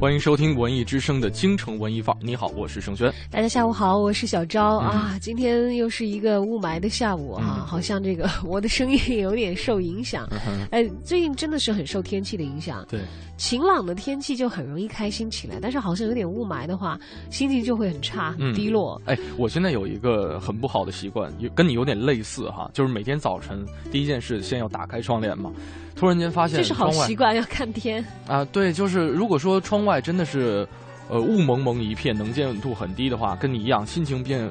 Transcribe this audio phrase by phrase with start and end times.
[0.00, 2.18] 欢迎收听文艺之声的京城文艺范儿。
[2.22, 3.12] 你好，我是盛轩。
[3.32, 5.18] 大家下午好，我是小昭、啊。
[5.20, 10.28] 今天又是一个雾霾的下午啊，嗯好像这个 我的声音有点受影响。
[10.70, 12.86] 哎、最近真的是很受天气的影响。
[12.88, 13.00] 对，
[13.38, 16.96] 晴朗的天气就很容易开心起来，但是好像有点雾霾的话，
[17.28, 19.02] 心情就会很差、很嗯低落。
[19.06, 25.52] 哎，我现在有一个很不好的习惯，有跟你有点类似哈，就是每天早晨第一件事先要打开窗帘嘛。
[25.98, 28.04] 突然间发现这是好习惯，要看天。
[28.28, 30.66] 啊，对，就是如果说窗外真的是，
[31.08, 34.48] 呃，雾蒙蒙一片，能见度很低的话，跟你一样，心情变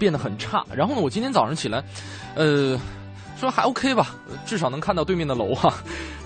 [0.00, 0.64] 变得很差。
[0.74, 1.80] 然后呢，我今天早上起来，
[2.34, 2.76] 呃，
[3.36, 5.72] 说还 OK 吧，至少能看到对面的楼哈、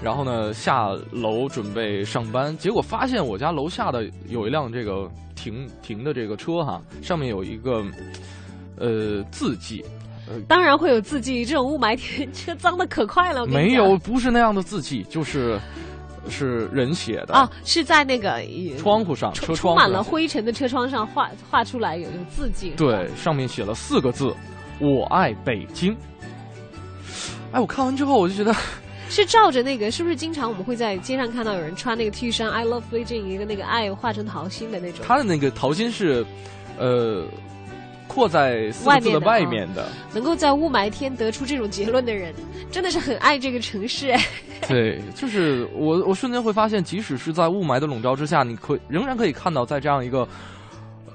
[0.02, 7.84] 然后呢，下楼准备上班，结果发现我家楼下的有一辆这个停停的这个车哈，上面有一个
[8.78, 9.84] 呃字迹，
[10.46, 13.46] 当然会有字迹，这种雾霾天车脏的可快了。
[13.46, 15.58] 没有，不是那样的字迹，就是
[16.28, 22.72] 是人写的啊，是在那个呃窗户上，车窗充满了灰尘的车窗上画画出来有有字迹。
[22.76, 24.34] 对，上面写了四个字
[24.80, 25.96] ：“我爱北京。”
[27.50, 28.54] 哎，我看完之后我就觉得，
[29.08, 36.22] 是照着那个，是不是经常我们会在街上看到有人穿那个 T 恤衫 “I love Beijing” 一个那个爱画成桃心的那种，他的那个桃心是，
[36.78, 37.24] 呃，
[38.18, 39.88] 括在四个字的外面的。
[40.12, 42.34] 能够在雾霾天得出这种结论的人，
[42.72, 44.10] 真的是很爱这个城市。
[44.10, 44.20] 哎，
[44.66, 50.26] 对，就是我，我瞬间会发现，即使是在雾霾的笼罩之下，你可仍然可以看到，在这样一个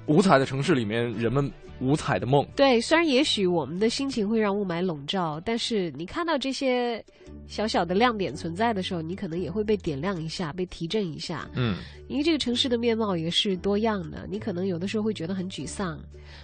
[0.06, 1.52] 五彩的城市里面，人们
[1.84, 2.46] 五彩的梦。
[2.56, 7.04] 对，虽然也许我们的心情会让雾霾笼罩，但是你看到这些
[7.48, 11.48] 小小的亮点存在的时候，你可能也会被点亮一下，被提振一下。
[11.56, 11.76] 嗯，
[12.08, 16.00] 因为这个城市的面貌也是多样的，你可能有的时候会觉得很沮丧，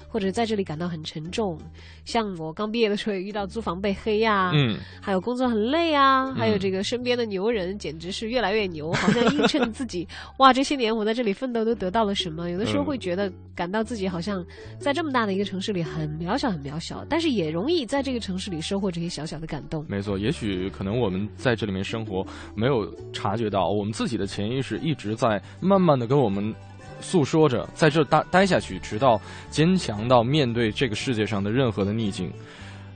[0.07, 1.57] 或者在这里感到很沉重。
[2.05, 12.49] 像我刚毕业的时候也遇到租房被黑呀、嗯，还有工作很累啊，还有这个身边的牛人简直是越来越牛，好像映衬自己，哇，这些年我在这里奋斗都得到了什么？
[12.49, 14.45] 有的时候嗯会觉得感到自己好像
[14.79, 19.85] 在这么大的一个城市里很渺小，很渺小，但是也容易在这个城市里收获这些小小的感动。
[19.87, 22.25] 没错，也许可能我们在这里面生活，
[22.55, 26.53] 没有察觉到我们自己的潜意识一直在慢慢的跟我们
[27.01, 29.19] 诉说着，在这待待下去，直到
[29.49, 32.31] 坚强到面对这个世界上的任何的逆境。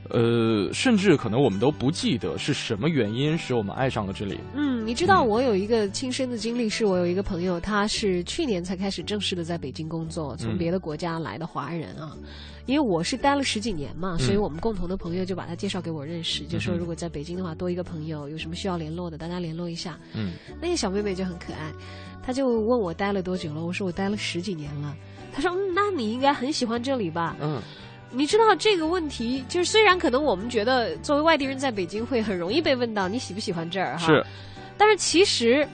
[0.09, 4.39] 呃，甚至可能我们都不记得是什么原因使我们爱上了这里。
[4.53, 12.15] 嗯，你知道我有一个亲身的经历，是我有一个朋友，他是去年才开始正式的在北京工作，从嗯别的国家来的华人啊。
[12.65, 19.99] 因为我是待了十几年嘛，所以我们共同的朋友就把他介绍给我认识，就说如果在北京的话，多一个朋友，有什么需要联络的，大家联络一下。
[20.13, 21.71] 嗯，那个小妹妹就很可爱，
[22.25, 24.95] 她就问我待了多久了，我说我待了十几年了。
[25.33, 27.61] 她说：“嗯，那你应该很喜欢这里吧？”嗯，
[28.15, 34.23] 你知道这个问题，就是虽然可能我们觉得作为外地人在北京会很容易被问到你喜不喜欢这儿哈，是，
[34.77, 35.67] 但是其实，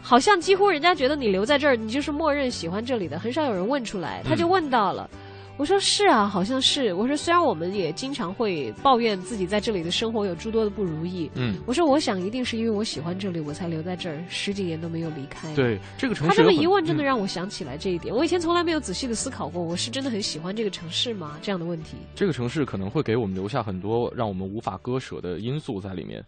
[0.00, 4.22] 好像几乎人家觉得你留在这儿，你就是默认喜欢这里的，很少有人问出来。
[4.24, 5.10] 他就问到了，
[5.60, 6.94] 我说是啊，好像是。
[6.94, 15.54] 我说虽然我们也经常会抱怨自己在这里的生活有诸多的不如意，嗯，我说我想一定是因为我喜欢这里，我才留在这儿，十几年都没有离开。。
[15.54, 18.14] 对，这个城市他这么一问，真的嗯让我想起来这一点。
[18.14, 21.38] 我以前从来没有仔细的思考过，我是真的很喜欢这个城市吗？
[21.42, 21.98] 这样的问题。
[22.14, 26.24] 这个城市可能会给我们留下很多让我们无法割舍的因素在里面，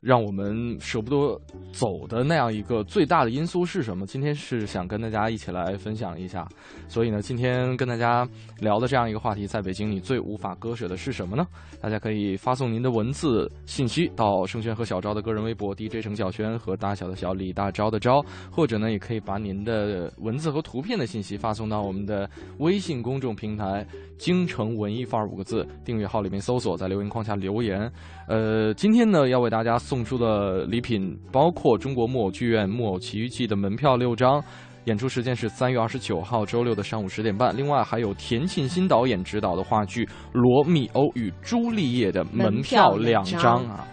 [0.00, 1.40] 让我们舍不得
[1.72, 4.06] 走的那样一个最大的因素是什么？
[4.06, 6.46] 今天是想跟大家一起来分享一下。
[6.88, 8.28] 所以呢，今天跟大家
[8.60, 11.44] 聊的这样一个话题，在北京你最无法割舍的是什么呢？
[11.80, 22.28] 大家可以发送您的文字信息到盛轩和小昭的个人微博 DJ 程小轩和大小的小李大钊的钊，或者呢，也可以把您的文字和图片的信息发送到我们的
[22.58, 23.86] 微信公众平台
[24.18, 27.90] “京城文艺范儿”五个字订阅号里面搜索，在留言框下留言。
[28.28, 34.42] 呃，今天呢，要为大家送出的礼品包括中国木偶剧院《木偶奇遇记》的门票六张。
[34.86, 37.56] 演出时间是三月二十九号周六的上午十点半。
[37.56, 43.86] 另外还有田沁鑫导演执导的话剧《罗密欧与朱丽叶》的门票两张啊。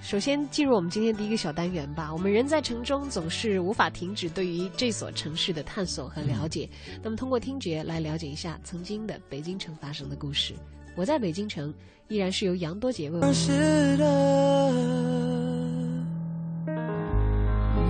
[0.00, 2.12] 首先进入我们今天第一个小单元吧。
[2.12, 6.68] 我们人在城中，总是无法停止对于这所城市的探索和了解。
[7.04, 10.54] 那么通过听觉来了解一下曾经的北京城发生的故事。
[10.96, 11.74] 我在北京城，
[12.08, 13.32] 依然是由杨多杰为我们。
[13.32, 14.04] 是的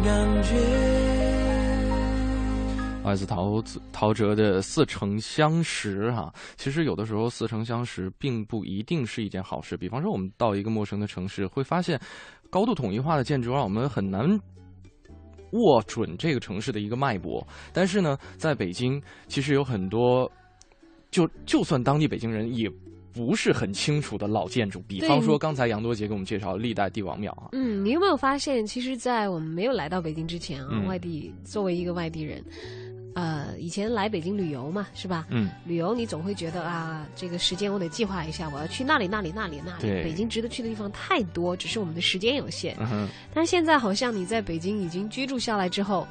[0.05, 0.55] 感觉。
[3.05, 3.63] 来自陶
[3.93, 9.77] 陶喆的《似曾相识》哈，其实有的时候似曾相识并不一定是一件好事。
[9.77, 12.01] 比方说，我们到一个陌生的城市，会发现
[12.49, 14.27] 高度统一化的建筑让我们很难
[15.53, 17.47] 握准这个城市的一个脉搏。
[17.75, 20.31] 但是呢，在北京，其实有很多，
[21.11, 22.71] 就就算当地北京人也
[23.15, 32.45] 不是很清楚的老建筑，比方说刚才杨多杰给我们介绍历代帝王庙啊，嗯，你有没有发现，其实，在我们没有来到北京之前啊，嗯外地作为一个外地人，
[33.15, 35.27] 呃，以前来北京旅游嘛，是吧？
[35.31, 39.83] 嗯，旅游你总会觉得啊，这个时间我得计划一下，我要去那里、那里、那里、那里。
[39.83, 42.77] 对北京值得去的地方太多，只是我们的时间有限。
[42.81, 46.07] 嗯哼，但是现在好像你在北京已经居住下来之后，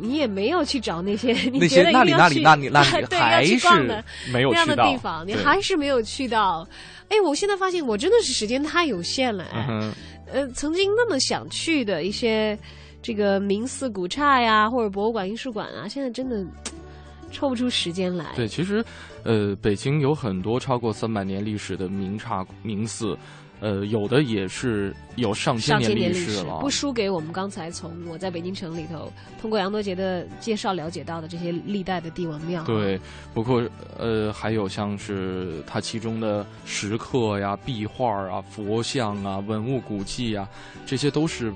[0.00, 6.66] 你也没有去找那些 你那觉得些那里那一定要去里那里那里 对要还去逛的是没有那样的地方，你还是没有去到。
[7.08, 9.44] 哎，我现在发现我真的是时间太有限了。
[9.52, 9.92] 哎嗯，
[10.32, 12.58] 呃，曾经那么想去的一些
[13.02, 16.44] 这个名寺古刹呀，或者博物馆、艺术馆啊，现在真的
[17.32, 18.26] 抽不出时间来。
[18.34, 18.84] 对，其实，
[19.22, 23.16] 呃，北京有很多超过三百年历史的名刹名寺，
[23.60, 33.00] 呃，有的也是有上千年历历史了，不输给我们刚才从我在北京城里头通过杨多杰的介绍了解到的这些历代的帝王庙。，对，
[33.34, 33.62] 不过
[33.98, 40.48] 呃，还有像是它其中的石刻呀、壁画啊、佛像啊、文物古迹啊，
[40.86, 41.52] 这些都是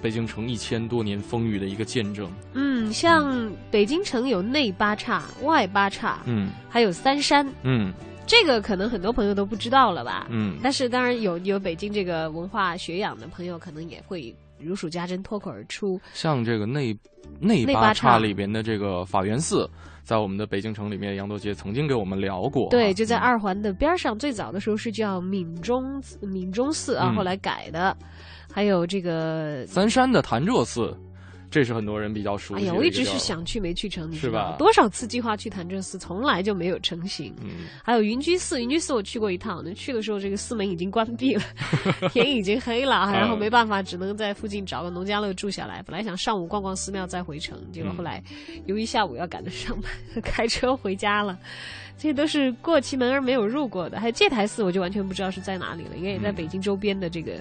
[0.00, 2.30] 北京城一千多年风雨的一个见证。
[2.54, 6.50] 嗯，像北京城有内八岔、外八岔，嗯。
[6.68, 7.92] 还有三山，嗯
[8.26, 10.26] 这个可能很多朋友都不知道了吧？
[10.30, 16.00] 嗯，但是当然有有北京这个文化学养的朋友，可能也会如数家珍，脱口而出。
[16.12, 16.96] 像这个内
[17.38, 19.68] 内八岔岔里边的这个法源寺，
[20.02, 22.70] 在我们的北京城里面，杨多杰曾经给我们聊过啊。
[22.70, 27.96] 对，就在嗯二环的边儿上，最早的时候是叫闽中闽中寺啊，嗯后来改的。
[28.52, 30.96] 还有这个，三山的潭柘寺，
[31.54, 34.56] 这是很多人比较熟哎呀，悉的个我一直是，想去没去成，你是吧知道吗？
[34.56, 37.32] 多少次计划去潭柘寺，从来就没有成行。
[37.40, 41.42] 嗯，还有云居寺，云居寺我去过一趟，那去的时候这个寺门已经关闭了，
[42.10, 45.80] 天已经黑了，然后没办法，只能在附近找个农家乐住下来。
[45.86, 48.20] 本来想上午逛逛寺庙再回城，结果后来
[48.66, 49.92] 由于下午要赶着上班，
[50.24, 51.38] 开车回家了。
[51.96, 54.00] 这些都是过其门而没有入过的。
[54.00, 57.40] 还有戒台寺，我就完全不知道是在哪里了，应该也在嗯北京周边的这个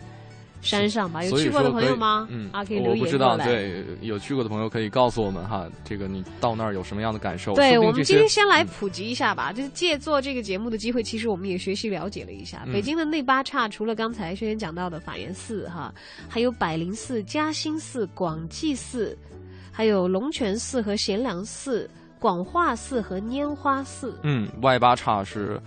[0.64, 1.24] 山上吧？
[1.24, 2.28] 有去过的朋友吗？
[2.32, 7.54] 嗯，啊，可以留言我不知道，对，有去过的朋友可以告诉我们哈，这个你到那儿有什么样的感受？
[7.54, 9.52] 对，我们今天先来普及一下吧。
[9.52, 15.94] 就是借做这个节目的机会，其实我们也学习了解了一下、嗯北京的内八岔，除了刚才轩轩讲到的法源寺哈，
[16.30, 19.18] 还有百灵寺、嘉兴寺、广济寺，
[19.72, 21.90] 还有龙泉寺和贤良寺、
[22.20, 24.18] 广化寺和拈花寺。
[24.24, 25.62] 嗯，外八岔是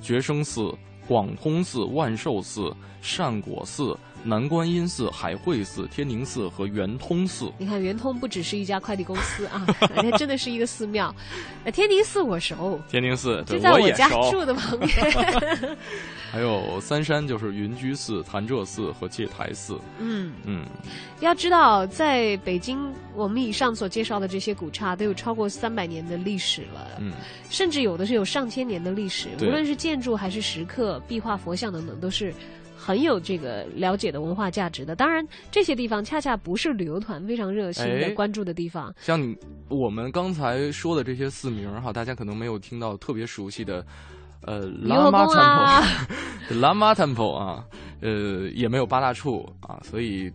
[0.00, 0.72] 觉生寺、
[1.08, 7.52] 广通寺、万寿寺、善果寺、南观音寺、海会寺、天宁寺和圆通寺。
[7.58, 9.66] 你看，圆通不只是一家快递公司啊，
[9.96, 11.14] 人 家真的是一个寺庙。
[11.64, 14.08] 呃，天宁寺我熟，天宁寺，对就在我家。
[14.30, 14.90] 住的旁边。
[16.30, 19.78] 还有三山，就是云居寺、潭柘寺和戒台寺。
[19.98, 20.32] 嗯。
[20.44, 20.64] 嗯，
[21.20, 22.78] 要知道，在北京，
[23.14, 27.12] 我们以上所介绍的这些古刹都有超过三百年的历史了，嗯，
[27.50, 29.28] 甚至有的是有上千年的历史。
[29.40, 32.32] 无论是建筑还是石刻、壁画、佛像等等，都是
[32.82, 34.96] 很有这个了解的文化价值的。
[34.96, 38.92] 当然，这些地方恰恰不是旅游团非常热心的哎关注的地方。
[38.98, 39.36] 像你
[39.68, 43.86] 我们刚才说的这些寺名哈，大家可能没有听到特别熟悉的，
[44.44, 45.82] 呃，雍和拉玛宫啊
[46.50, 47.64] temple， 拉玛 temple 啊，
[48.00, 50.30] 呃，也没有八大处啊，所以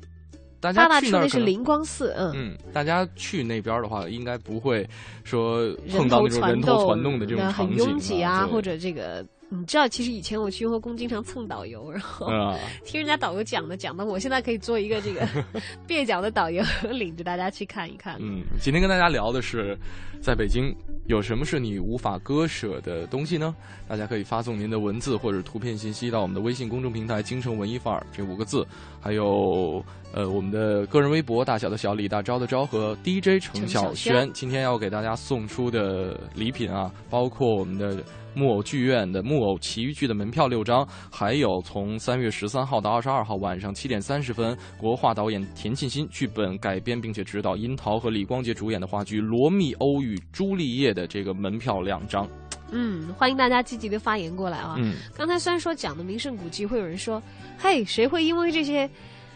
[0.59, 2.31] 大家去那是灵光寺，嗯。
[2.35, 4.88] 嗯，大家去那边儿的话，应该不会
[5.23, 15.25] 说人碰到那种人头攒动的这种场景拥挤啊，对或者这个，你知道，其实以前我去雍和宫经常蹭导游，然后啊， 听人家导游讲的，讲的我现在可以做一个这个
[15.88, 18.17] 蹩脚的导游，领着大家去看一看。
[18.19, 19.77] 嗯，今天跟大家聊的是，
[20.21, 23.55] 在北京有什么是你无法割舍的东西呢？
[23.88, 28.65] 大家可以发送您的文字或者图片信息到我们的微信公众平台“京城文艺范儿”这五个字，
[29.00, 29.83] 还有
[30.13, 34.29] 呃我们的个人微博“大小的小李大钊的钊”和 DJ 程晓轩。
[34.33, 38.03] 今天要给大家送出的礼品啊，包括我们的。
[38.33, 52.27] 木偶剧院的木偶奇遇剧的门票六张，还有从三月十三号到二十二号晚上七点三十分，国画导演田沁鑫剧本改编并且指导殷桃和李光洁主演的话剧《罗密欧与朱丽叶》的这个门票两张。
[52.69, 54.75] 嗯，欢迎大家积极的发言过来啊！
[54.77, 57.23] 嗯，刚才虽然说讲的名胜古迹，会有人说，
[57.57, 58.89] 嘿，谁会因为这些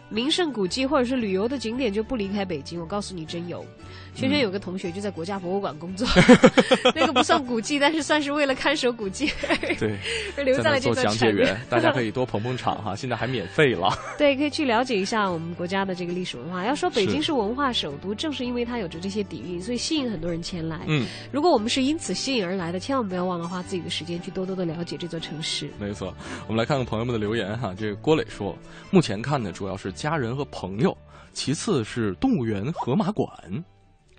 [0.10, 2.80] 名胜古迹或者是旅游的景点就不离开北京？
[2.80, 3.66] 我告诉你，真有。
[4.14, 6.08] 轩轩有个同学就在国家博物馆工作
[6.94, 9.32] 那个不算古迹，但是算是为了看守古迹
[9.80, 9.98] 对，
[10.38, 11.02] 而留在了这座。
[11.04, 13.90] 讲解员，大家可以多捧捧场哈，现在还免费了。
[14.18, 16.64] 对，可以去了解一下我们国家的这个历史文化。
[16.64, 20.82] 要说北京是是文化首都，正是因为它有着这些底蕴，所以吸引很多人前来。
[20.88, 25.70] 嗯，如果我们是因此吸引而来的，千万不要忘了花自己的时间去多多的了解这座城市。
[25.80, 26.14] 没错。
[26.46, 27.74] 我们来看看朋友们的留言哈。
[27.74, 28.54] 这个郭磊说，
[28.90, 30.96] 目前看的主要是家人和朋友，
[31.32, 33.30] 其次是动物园、河马馆。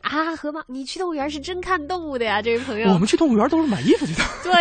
[0.02, 2.92] 啊，啊，河马，你去动物园是真看动物的呀， 这位朋友。
[2.92, 4.22] 我们去动物园都是买衣服去的。
[4.44, 4.52] 对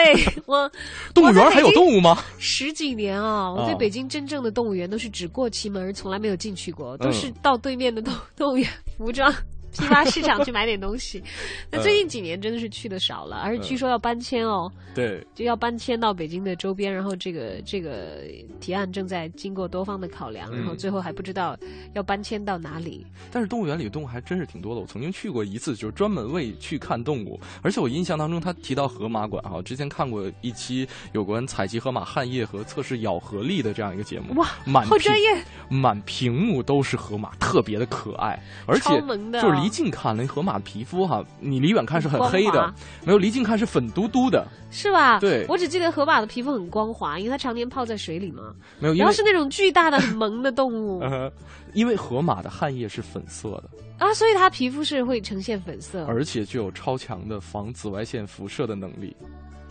[0.46, 0.72] 我，
[1.14, 2.24] 动物园还有动物吗？
[2.38, 9.34] 十几年啊，我对北京真正的动物园都是只过其门，从来没有进去过，都是到对面的动动物园服装。
[9.72, 11.24] 批发市场去买点东西，
[11.72, 14.72] 那最近几年真的是去的少了，而且据说要搬迁哦。
[14.94, 18.24] 对，就要搬迁到北京的周边，然后这个这个
[18.60, 21.58] 提案正在经过多方的考量，然后最后还不知道
[21.94, 23.06] 要搬迁到哪里。
[23.32, 27.40] 但是动物园里的动物还真是挺多的，我曾经去过一次，就是专门为去看动物。
[27.62, 34.34] 而且我印象当中，他提到河马馆哈，之前看过一期有关采集河马汗液和测试咬合力的这样一个节目。
[34.34, 39.02] 哇，满好专业，满屏幕都是河马，特别的可爱，而且
[39.32, 42.74] 就是离近看那河马的皮肤哈，你离远看是很黑的，
[43.06, 44.46] 没有离近看是粉嘟嘟的。
[44.70, 45.20] 是吧？
[45.20, 48.54] 对，我只记得河马的皮肤很光滑，因为它常年泡在水里嘛。
[48.80, 51.02] 没有，然后是那种巨大的、很萌的动物。
[51.74, 53.64] 因为河马的汗液是粉色的
[53.98, 59.16] 啊，所以它皮肤是会呈现粉色，而且具有超强的防紫外线辐射的能力。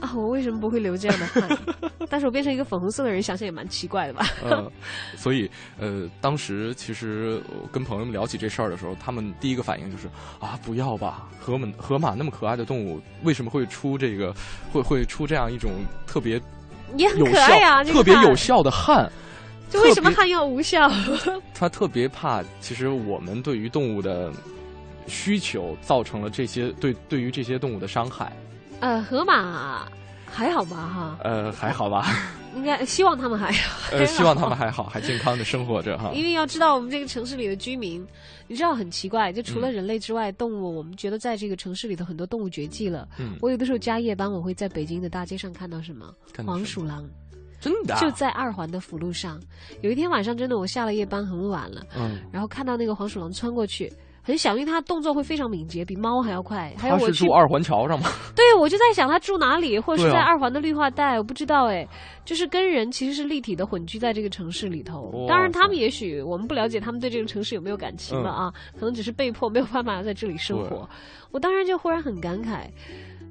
[0.01, 1.59] 啊，我为什么不会流这样的汗？
[2.09, 4.27] 但是我变成一个粉红色的人，想想也蛮奇怪的吧？
[4.45, 4.71] 嗯，
[5.17, 7.41] 所以呃，当时其实
[7.71, 10.09] 跟朋友们聊起这事儿的时候，他们第一个反应就是
[10.41, 14.35] 啊，不要吧，河马河马那么可爱的动物，为什么会出这个
[14.73, 15.71] 会会出这样一种
[16.07, 16.41] 特别
[16.97, 19.11] 也很可爱啊，特别有效的汗？
[19.69, 20.91] 就为什么汗要无效？
[21.55, 24.33] 他特别怕，其实我们对于动物的
[25.07, 28.33] 需求造成了这些对对于这些动物的伤害。
[28.81, 29.87] 呃，河马
[30.27, 30.77] 还好吧？
[30.77, 32.07] 哈，呃，还好吧？
[32.57, 33.91] 应该希望他们还好。
[33.93, 36.11] 呃，希望他们还好， 还健康的生活着哈。
[36.15, 38.05] 因为要知道，我们这个城市里的居民，
[38.49, 43.07] 你知道很奇怪，就除了人类之外，动物我们觉得在这个城市里头很多动物绝迹了。
[43.19, 46.13] 嗯，我有的时候加夜班，我会在北京的大街上看到什么
[46.45, 47.09] 黄鼠狼，
[47.61, 49.41] 真的就在二环的辅路上。
[49.83, 53.93] 有一天晚上，真的我下了夜班很晚了，嗯，然后看到那个黄鼠狼穿过去。
[54.23, 56.73] 很小，因为它动作会非常敏捷，比猫还要快。
[56.77, 58.09] 还有我住二环桥上吗？
[58.37, 61.87] 对，我就在想它住哪里，或者是在二环的绿化带，我不知道哎。
[62.23, 65.27] 就是跟人其实是立体的混居在这个城市里头。
[65.29, 70.89] 当然，他们也许我们不了解他们对这个城市有没有感情了啊，可能只是被迫没有办法在这里生活。
[71.33, 72.69] 我当然就忽然很感慨。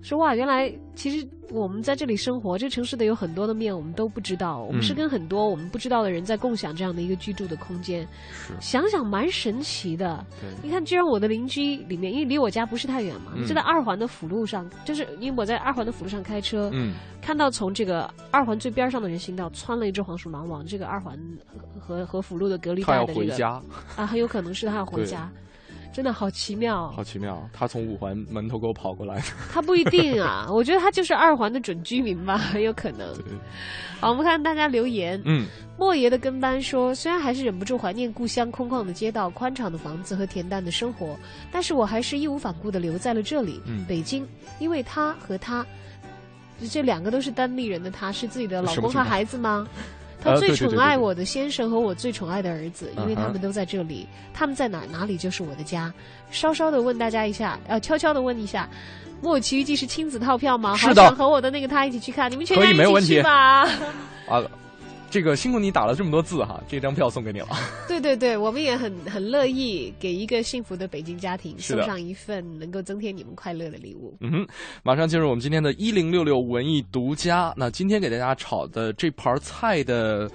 [0.01, 4.59] 说哇，原来其实我们在这里生活，这个城市的有很多的面我们都不知道。
[4.59, 8.07] 我们是跟很多我们不知道的人在共享这样的一个居住的空间。
[8.31, 10.25] 是，想想蛮神奇的。
[10.39, 21.19] 对，你看，居然我的邻居里面，因为离我家不是太远嘛，就在二环的辅路上，就是因为我在二环的辅路上开车，嗯，看到从这个二环最边上的人行道窜了一只黄鼠狼往这个二环
[21.77, 23.63] 和和辅路的隔离带的这个
[23.97, 25.29] 啊，很有可能是他要回家。
[25.91, 27.49] 真的好奇妙，好奇妙！
[27.51, 30.47] 他从五环门头沟跑过来， 他不一定啊。
[30.53, 33.13] 我觉得他就是二环的准居民吧，很 有可能。
[33.99, 35.19] 好，我们看大家留言。
[35.25, 41.17] 嗯，莫爷的跟班说，虽然还是忍不住怀念故乡空旷的街道、宽敞的房子和恬淡的生活，
[41.51, 44.25] 但是我还是义无反顾的留在了这里，北京，
[44.59, 45.65] 因为他和他，
[46.71, 49.67] 这两个都是单立人的，他是自己的老公和孩子吗？
[50.21, 54.07] 他最宠爱我的先生和我最宠爱的儿子，因为他们都在这里。
[54.33, 55.93] 他们在哪儿，哪里就是我的家。
[56.31, 58.67] 稍稍的问大家一下，呃，悄悄的问一下，
[59.23, 60.75] 《木偶奇遇记》是亲子套票吗？
[60.75, 63.61] 好想和我的那个他一起去看，你们全家一起去吧。
[64.27, 64.43] 啊。
[65.09, 67.47] 这个辛苦你打了这么多字哈，这张票送给你了。
[67.87, 74.15] 对对对，我们也很很乐意给一个幸福的北京家庭 送上一份能够增添你们快乐的礼物。
[74.21, 74.47] 嗯哼，
[74.83, 77.53] 马上进入我们今天的一零六六文艺独家。
[77.57, 80.29] 那今天给大家炒的这盘菜的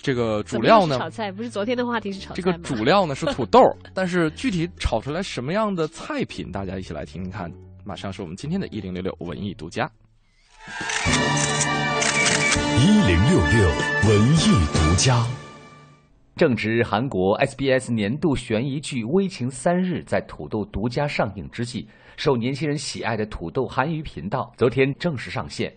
[0.00, 0.98] 这个主料呢？
[0.98, 3.60] 炒菜不是昨天的话题是炒菜这个主料呢是土豆，
[3.92, 7.52] 但是具体炒出来什么样的菜品，大家一起来听听看。
[7.84, 9.90] 马上是我们今天的一零六六文艺独家。
[12.54, 13.68] 一零六六
[14.08, 15.24] 文艺独家。
[16.36, 25.72] 正值韩国 SBS 年度悬疑剧《危情三日》在土豆独家上映之际，受年轻人喜爱的土豆韩娱频道昨天正式上线。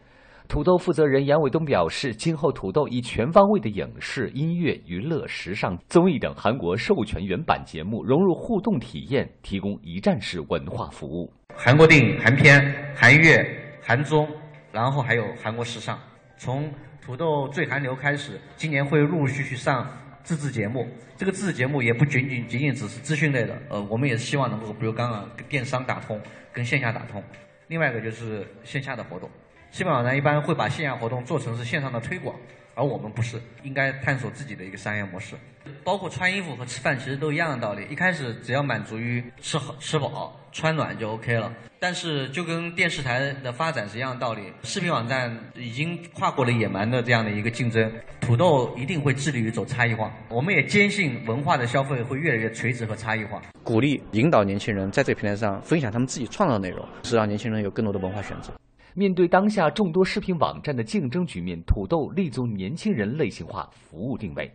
[0.50, 11.32] 土豆负责人杨伟东表示，今后土豆以全方位的影视、音乐、娱乐、时尚、综艺等韩国授权原版节目融入互动体验，提供一站式文化服务。
[11.56, 12.62] 韩国电影、韩片、
[12.94, 13.44] 韩乐、
[13.82, 14.28] 韩综，
[14.72, 15.98] 然后还有韩国时尚，
[16.38, 16.74] 从。
[17.06, 19.88] 土豆最寒流开始，今年会陆陆续续上
[20.24, 20.90] 自制节目。
[21.16, 26.20] 这个自制节目也不仅仅仅仅只是资讯类的，呃，我们也是希望能够，比如刚刚电商打通，
[26.52, 27.24] 跟线下打通。
[27.68, 29.30] 另外一个就是线下的活动，
[29.70, 32.36] 基本上呢一般会把线下活动做成是线上的推广，
[32.76, 35.36] 而我们不是，应该探索自己的一个商业模式。
[35.84, 41.52] 包括穿衣服和吃饭其实都一样的道理，一开始只要满足于吃好吃饱穿暖就 OK 了。
[41.80, 47.92] 但是就跟电视台的发展是一样的道理，视频网站已经跨过了野蛮的这样的一个竞争，
[48.22, 50.12] 土豆一定会致力于走差异化。
[50.30, 53.42] 我们也坚信文化的消费会越来越垂直和差异化。
[53.64, 58.54] 鼓励引导年轻人在这个平台上分享他们自己创造的内容，是让年轻人有更多的文化选择。
[58.98, 64.50] 面对当下众多视频网站的竞争局面，土豆立足年轻人类型化服务定位。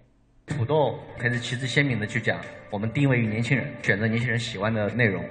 [0.46, 5.22] 土豆还是旗帜鲜明的去讲，我们定位于年轻人，选择年轻人喜欢的内容。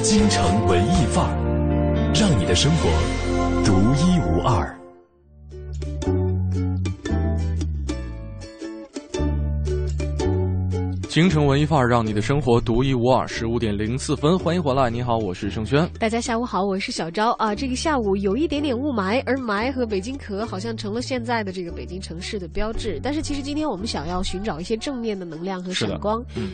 [0.00, 2.88] 京城文艺范儿，让你的生活
[3.64, 4.81] 独一无二。
[11.12, 13.28] 京城文艺范儿，让你的生活独一无二。
[13.28, 14.88] 十五点零四分，欢迎回来。
[14.88, 15.86] 你好，我是盛轩。
[15.98, 17.54] 大家下午好，我是小昭啊。
[17.54, 22.98] 这个下午有一点点雾霾，而霾和北京壳好像成了现在的这个北京城市的标志。
[23.02, 26.24] 但是其实今天我们想要寻找一些正面的能量和闪光。
[26.34, 26.48] 嗯，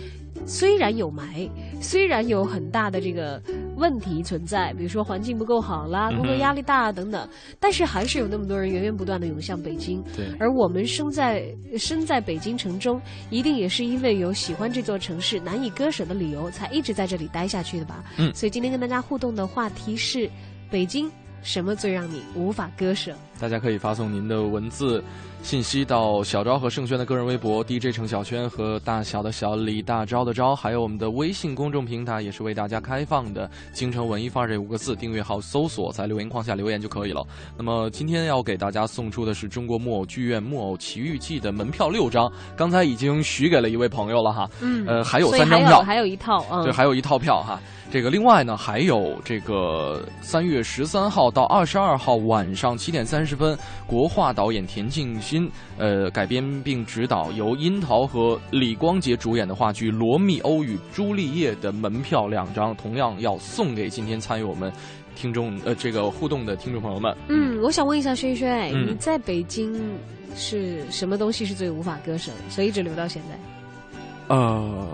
[0.44, 1.48] 虽然有霾，
[1.80, 3.40] 虽然有很大的这个
[3.78, 7.28] 问题存在，比如说环境不够好啦，工作压力大等等，
[7.60, 10.02] 但是还是有那么多人源源不断的涌向北京。
[10.16, 11.44] 对而我们生在
[11.78, 18.04] 身在北京城中，一定也是因为有喜欢这座城市难以割舍的理由，才一直在这里待下去的吧？
[18.18, 20.28] 嗯所以今天跟大家互动的话题是：
[20.70, 21.10] 北京
[21.42, 23.14] 什么最让你无法割舍？
[23.40, 25.02] 大家可以发送您的文字
[25.42, 37.24] 信息到小昭和盛轩的个人微博 DJ 程小轩和大小的小李大昭的昭，还有我们的微信公众平台也是为大家开放的“京城文艺范儿”这五个字，订阅号搜索，在留言框下留言就可以了。
[37.56, 47.60] 那么今天要给大家送出的是中国木偶剧院《木偶奇遇记》的门票六张，刚才已经许给了一位朋友了哈，嗯呃，还有三张票，还有一套嗯，对还有一套票哈。
[47.90, 53.56] 这个另外呢，还有这个三月十三号到二十二号晚上七点三十分，
[53.86, 64.72] 国画导演田沁鑫呃改编并执导，由樱桃和李光洁主演的话剧《罗密欧与朱丽叶》的门票两张，同样要送给今天参与我们
[65.16, 67.16] 听众呃这个互动的听众朋友们。
[67.28, 69.78] 嗯，我想问一下轩轩，嗯你在北京
[70.36, 74.34] 是什么东西是最无法割舍的，所以一直留到现在？
[74.34, 74.88] 呃，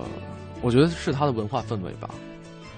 [0.63, 2.09] 我觉得是他的文化氛围吧。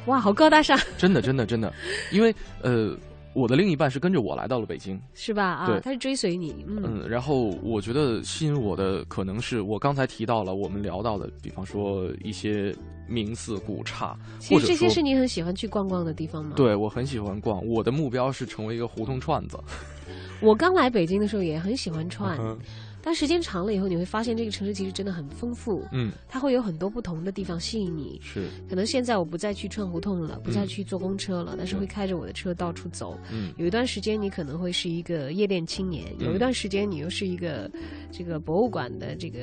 [0.07, 1.73] 哇，好高大上，真的，真的，真的，
[2.13, 2.97] 因为呃，
[3.37, 5.45] 我的另一半是跟着我来到了北京，是吧？
[5.45, 12.75] 啊对，他是追随你，嗯嗯，然后我觉得吸引我的可能是我刚才提到了我们聊到的，比方说一些
[13.07, 19.59] 名寺古刹，其实这些是你很喜欢去逛逛的地方吗？，对我很喜欢逛，我的目标是成为一个胡同串子。
[20.41, 22.59] 我刚来北京的时候也很喜欢串，嗯
[23.07, 28.21] 但时间长了以后，你会发现这个城市其实真的很丰富，嗯，它会有很多不同的地方吸引你。
[28.21, 33.17] 是，可能现在我不再去串胡同了，不再去坐公车了，但是会开着我的车到处走。
[33.31, 37.71] 嗯有一段时间你可能会是一个夜店青年，嗯有一段时间你又是一个
[38.11, 39.39] 这个博物馆的这个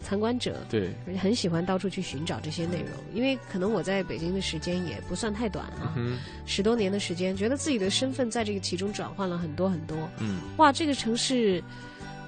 [0.00, 0.56] 参观者。
[0.70, 0.88] 对，
[1.20, 9.96] 很喜欢到处去寻找这些内容，因为可能我在北京的时间也不算太短啊，嗯十多年的时间，觉得自己的身份在这个其中转换了很多很多。
[10.20, 11.60] 嗯哇，这个城市，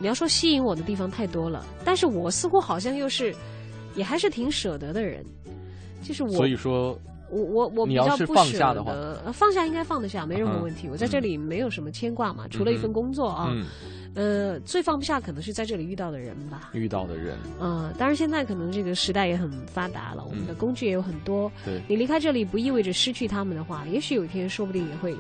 [0.01, 3.35] 你要说吸引我的地方太多了，但是我似乎好像又是，
[3.95, 5.25] 也还是挺舍得的人，
[6.03, 6.99] 就是我，所以说，
[7.31, 8.91] 我我我比较不舍放下的话。
[8.93, 10.63] 得呃放下应该放得下，没任何嗯。
[10.63, 10.89] 问题。
[10.89, 13.67] 我在这里没有什么牵挂嘛，除了一份工作啊，嗯，
[14.15, 16.71] 呃，最放不下可能是在这里遇到的人吧。
[16.73, 20.57] 遇到的人，嗯，当然现在可能这个时代也很发达了，我们的嗯。
[20.57, 21.53] 工具也有很多。
[21.65, 25.15] 对，你离开这里不意味着失去他们的话，也许有一天说不定也会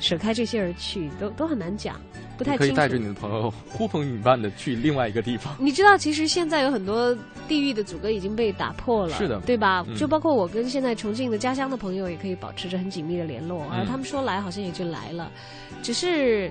[0.00, 2.00] 舍开这些而去，都都很难讲，
[2.36, 2.64] 不太清楚。
[2.64, 5.56] 可以带着你的朋友呼朋引伴的去另外一个地方。
[5.58, 7.16] 你知道，其实现在有很多
[7.48, 9.84] 地域的阻隔已经被打破了，是的对吧？
[9.88, 15.30] 嗯就包括我跟现在重庆的家乡的朋友，也可以保持着很紧密的联络，而嗯他们说来，好像也就来了，
[15.82, 16.50] 只是。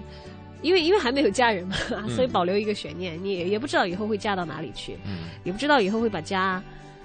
[0.61, 1.75] 因为因为还没有嫁人嘛，
[2.15, 6.63] 所以保留一个悬念，你也也不知道以后会嫁到哪里去，嗯也不知道以后会把家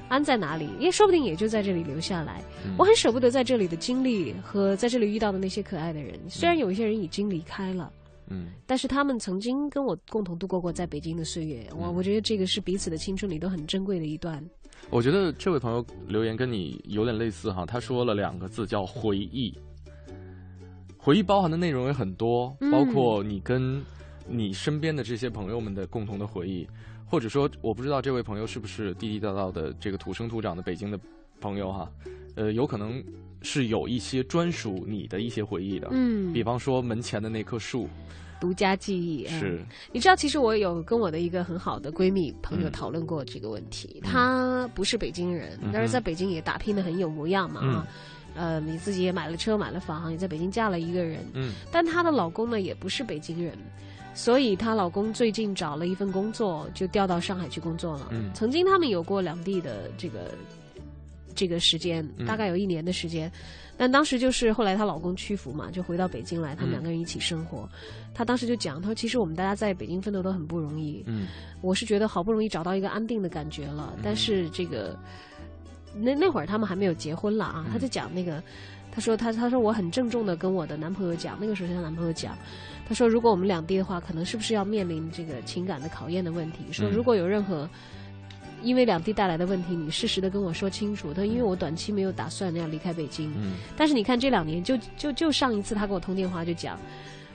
[0.08, 2.42] 安在哪里，也说不定也就在这里留下来。
[2.64, 2.74] 嗯。
[2.78, 7.92] 我很舍不得在这里的经历和在这里遇到的那些可爱的人，虽然有一些人已经离开了，
[8.28, 8.48] 嗯。
[8.66, 11.94] 但是他们曾经跟我共同度过过在北京的岁月，我嗯。
[11.94, 14.42] 我觉得这个是彼此的青春里都很珍贵的一段。
[14.90, 19.52] 我觉得这位朋友留言跟你有点类似哈，他说了两个字叫回忆。
[20.96, 22.70] 回忆包含的内容也很多，嗯。
[22.70, 23.82] 包括你跟
[24.26, 26.66] 你身边的这些朋友们的共同的回忆，
[27.08, 31.00] 或者说，我不知道这位朋友是不是地地道道的这个土生土长的北京的
[31.40, 31.90] 朋友哈，
[32.34, 33.02] 呃，有可能
[33.42, 36.32] 是有一些专属你的一些回忆的，嗯。
[36.32, 37.88] 比方说门前的那棵树，
[38.40, 39.40] 独家记忆嗯。
[39.40, 42.72] 是，你知道，其实我有跟我的一个很好的闺蜜朋友嗯。
[42.72, 44.00] 讨论过这个问题。
[44.04, 47.86] 她不是北京人，嗯但是在北京也打拼的很有模样嘛啊。
[48.34, 51.18] 呃，你自己也买了车，买了房，也在北京嫁了一个人。
[51.32, 51.54] 嗯。
[51.72, 53.56] 但她的老公呢，也不是北京人，
[54.18, 58.08] 所以她老公最近找了一份工作，就调到上海去工作了。
[58.10, 58.32] 嗯。
[58.34, 60.34] 曾经他们有过两地的这个
[61.36, 62.26] 这个时间，嗯。
[62.26, 63.30] 大概有一年的时间。
[63.76, 66.74] 但当时就是后来她老公屈服嘛，就回到北京来，他们嗯。
[66.74, 67.68] 两个人一起生活。
[68.12, 71.28] 她当时就讲，她说其实我们大家在北京奋斗都很不容易，嗯。
[71.60, 74.98] 我是觉得好不容易找到一个安定的感觉了，但是这个
[75.94, 78.42] 那那会儿他们还没有结婚了啊，她就讲那个，
[78.90, 82.36] 她说她她说我很郑重的跟我的男朋友讲，那个时候是她男朋友讲，
[82.88, 86.72] 他说如果我们两地的话，可能是不是要面临这个情感的考验的问题？
[86.72, 87.68] 说嗯如果有任何
[88.62, 91.08] 因为两地带来的问题，你适时的跟我说清楚。
[91.12, 96.76] 他说因为我短期没有打算要离开北京，嗯但是你看这两年，就就就上一次他给我通电话就讲，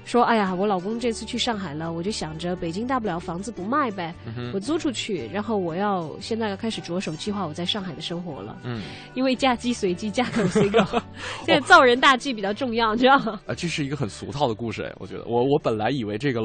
[0.06, 8.58] 说哎呀，我老公这次去上海了，我就想着北京大不了房子不卖呗，嗯我租出去，然后我要现在要开始着手计划我在上海的生活了。
[8.64, 8.82] 嗯
[9.14, 10.80] 因为嫁鸡随鸡，嫁狗随狗，
[11.46, 13.40] 现在造人大计比较重要，你知道吗？
[13.48, 16.42] 啊，这是一个很俗套的故事哎，我觉得我我本来以为这个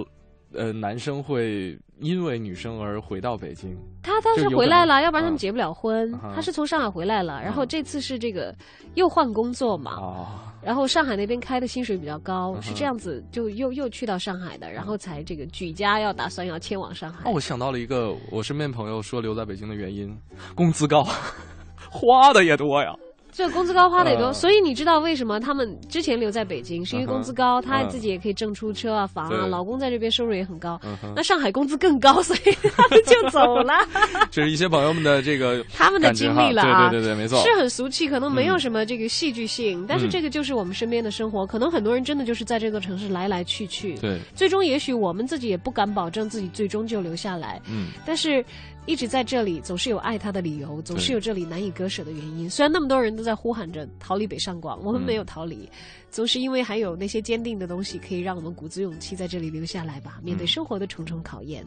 [0.55, 6.13] 呃男生会因为女生而回到北京，他当时回来了，要不然他们啊结不了婚。
[6.15, 8.55] 啊他是从上海回来了，然后啊这次是这个
[8.95, 17.29] 又换工作嘛，啊，然后上海那边开的薪水比较高，是这样子，就又又去到上海的，然后才这个举家要打算要迁往上海。
[17.29, 20.17] 哦，我想到了一个我身边朋友说留在北京的原因，
[20.55, 21.05] 工资高，
[21.91, 22.95] 花的也多呀。
[23.39, 30.81] 这工资高花的也多，呃所以你知道为什么他们之前留在北京，是因为工资高，她嗯自己也可以挣出车啊、房啊，老公在这边收入也很高。
[31.15, 33.75] 那上海工资更高，所以他们就走了。
[34.29, 36.91] 这是一些朋友们的这个 他们的经历了啊。
[36.91, 40.11] 对对对对，没错，是很俗气，可能没有什么这个戏剧性，但是嗯。
[40.11, 41.47] 这个就是我们身边的生活。
[41.47, 47.91] 可能很多人真的就是在这座城市来来去去，对，最终也许我们自己也不敢保证自己最终就留下来，嗯。
[48.05, 48.45] 但是
[48.89, 52.49] 一直在这里，总是有爱他的理由，总是有这里难以割舍的原因。
[52.49, 55.69] 虽然那么多人都在呼喊着逃离北上广，我们没有逃离，
[56.11, 61.63] 总是因为还有那些坚定的东西可以让我们鼓足勇气在这里留下来吧，面对生活的重重考验。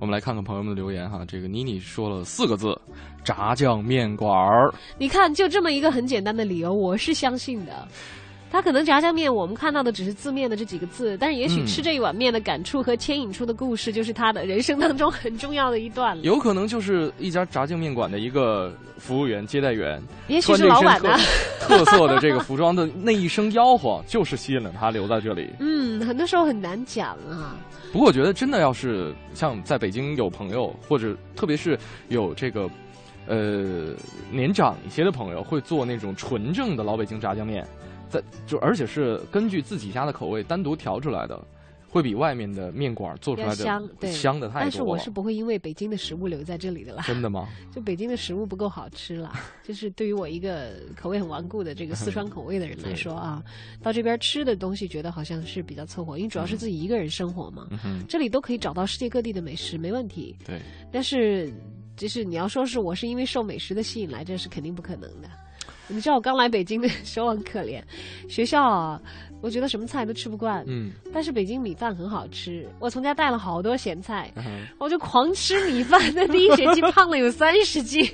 [0.00, 1.24] 我们来看看朋友们的留言哈。
[1.28, 2.76] 这个妮妮说了四个字：
[3.22, 4.74] 炸酱面馆儿。
[4.98, 7.86] 你看，就这么一个很简单的理由，我是相信的。
[8.50, 16.22] 他可能炸酱面，我们看到的只是字面的这几个字，但是也许嗯吃这一碗面的感触和牵引出的故事，就是他的人生当中很重要的一段了。
[16.22, 21.18] 有可能就是一家炸酱面馆的一个服务员、接待员，也许是老板的。
[21.60, 25.50] 特色的这个服装的那一声吆喝，就是吸引了他留在这里。
[25.60, 27.54] 嗯，很多时候很难讲啊。
[27.92, 32.68] 不过我觉得，真的要是像在北京有朋友，或者特别是有这个
[33.26, 33.94] 呃
[34.30, 37.66] 年长一些的朋友，会做那种纯正的老北京炸酱面，
[38.08, 41.40] 在就而且是根据自己家的口味单独调出来的，
[41.90, 44.64] 会比外面的面馆做出来的香，对，香的太多了。
[44.64, 47.02] 但是我是不会因为北京的食物留在这里的啦。
[47.06, 47.48] 真的吗？
[47.74, 53.42] 就北京的食物不够好吃啦，就是对于我一个口味很顽固的这个四川口味的人来说啊，
[53.82, 60.36] 到这边吃的东西觉得好像是比较凑合，因为主要是自己一个人生活嘛，嗯，这里都可以找到世界各地的美食，没问题。
[60.44, 60.60] 对，
[60.92, 61.50] 但是，
[61.96, 65.28] 就是你要说是我是因为受美食的吸引来，这是肯定不可能的。
[65.88, 67.82] 你知道我刚来北京的 时候很可怜，
[68.28, 69.00] 学校啊，
[69.40, 78.04] 我觉得什么菜都吃不惯，嗯，但是北京米饭很好吃，我从家带了好多咸菜，嗯我就狂吃米饭，那 第一学期胖了有三十斤，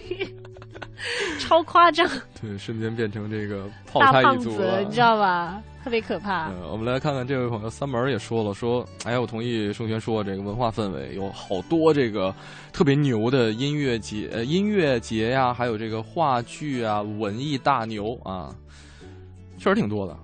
[1.40, 2.08] 超夸张，
[2.40, 5.62] 对，瞬间变成这个泡大菜胖子一族了，，你知道吧？
[5.82, 6.48] 特别可怕。
[6.48, 12.34] 呃，我们来看看这位朋友三门也说了，说，哎，我同意盛轩说这个文化氛围有好多这个
[12.72, 18.54] 特别牛的音乐节，呃，音乐节呀，还有这个话剧啊，文艺大牛啊，
[19.58, 20.16] 确实挺多的。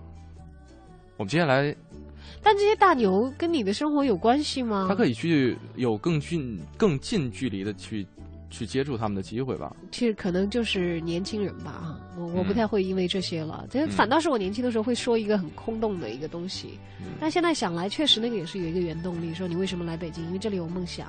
[1.19, 1.77] 我们接下来，
[2.43, 4.87] 但这些大牛跟你的生活有关系吗？
[4.89, 8.07] 他可以去有更近、更近距离的去
[8.51, 9.75] 去接触他们的机会吧。
[9.91, 13.67] 其实可能就是年轻人吧，哈，我我不嗯太会因为这些了。
[13.71, 20.25] 这嗯反倒是我年轻的时候会说一个很空洞的一个东西，嗯但现在想来，确实那个也是有一个原动力，说你为什么来北京？
[20.27, 21.09] 因为这里有梦想。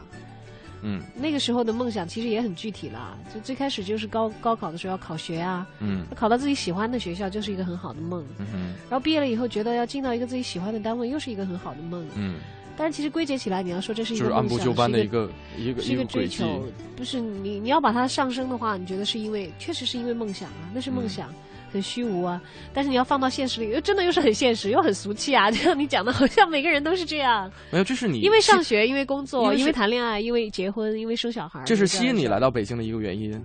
[0.83, 8.25] 嗯那个时候的梦想其实也很具体啦，就最开始就是高高考的时候要考学啊，嗯考到自己喜欢的学校就是一个很好的梦。
[8.39, 12.03] 嗯哼然后毕业了以后，觉得要进到一个自己喜欢的单位，又是一个很好的梦。
[12.15, 12.39] 嗯，
[12.77, 16.63] 但是其实归结起来，你要说这是一就是按部就班的是一个一个一个追求。，
[16.95, 21.33] 不是你你要把它上升的话，你觉得是因为确实是因为梦想啊，那是梦嗯想。
[21.73, 22.41] 很虚无啊，
[22.73, 25.49] 但是你要放到现实里，又真的又是很现实，又很俗气啊！
[25.49, 33.41] 就 像你讲的好像每个人都是这样，没有，这是你因为上学，因为工作，因为谈恋爱，因为结婚，因为生小孩，这是吸引你来到北京的一个原因，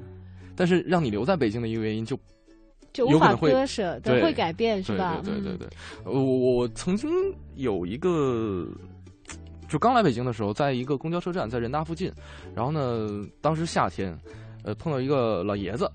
[0.56, 2.18] 但是让你留在北京的一个原因就
[2.92, 5.22] 就无法割舍，对会改变是吧？
[5.24, 5.68] 对对对
[6.04, 7.08] 我我曾经
[7.54, 8.66] 有一个，
[9.68, 12.10] 就刚来北京的时候，在一个公交车站，在人大附近，
[12.54, 13.08] 然后呢，
[13.40, 14.16] 当时夏天，
[14.64, 15.90] 呃，碰到一个老爷子，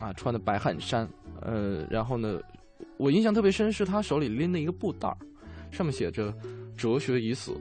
[0.00, 1.08] 啊，穿的白汗衫，
[1.42, 2.38] 呃，然后呢，
[2.98, 5.16] 我印象特别深，是他手里拎的一个布袋儿，
[5.70, 6.32] 上面写着
[6.76, 7.52] “哲学已死”，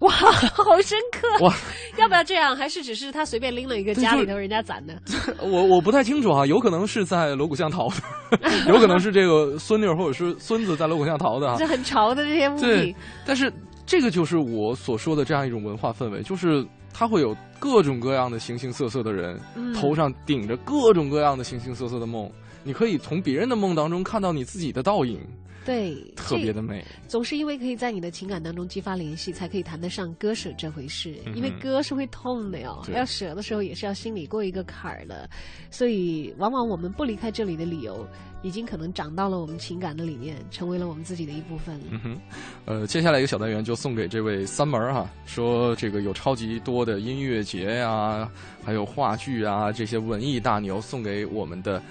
[0.00, 1.44] 哇，好深刻！
[1.44, 1.54] 哇，
[1.98, 2.56] 要不要这样？
[2.56, 4.98] 还是只是他随便拎了一个家里头人家攒的？
[5.44, 7.88] 我我不太清楚啊，有可能是在锣鼓巷淘
[8.30, 11.56] 的， 有可能是这个孙女或者是孙子在锣鼓巷淘的啊。
[11.58, 13.52] 这很潮的这些物对品，，但是
[13.90, 19.74] 这个就是我所说的这样一种文化氛围，就是它会有各种各样的形形色色的人，嗯。
[19.74, 22.30] 头上顶着各种各样的形形色色的梦，
[22.62, 25.18] 你可以从别人的梦当中看到你自己的倒影，
[25.64, 26.84] 对，特别的美。
[27.06, 31.14] 总是因为可以在你的情感当中激发联系，才可以谈得上割舍这回事。
[31.26, 35.28] 嗯因为割是会痛的哟，要舍的时候也是要心里过一个坎儿的。
[35.70, 38.06] 所以，往往我们不离开这里的理由，
[38.42, 41.84] 已经可能长到了我们情感的里面，成为了我们自己的一部分了。
[41.90, 42.20] 嗯哼，
[42.64, 48.28] 呃，接下来一个小单元就送给这位三门儿哈，说这个有超级多的音乐节呀、
[48.64, 51.82] 还有话剧啊这些文艺大牛送给我们的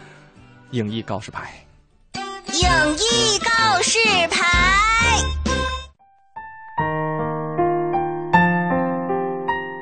[0.71, 1.53] 影艺告示牌。
[2.49, 2.65] 影
[2.97, 4.41] 艺告示牌。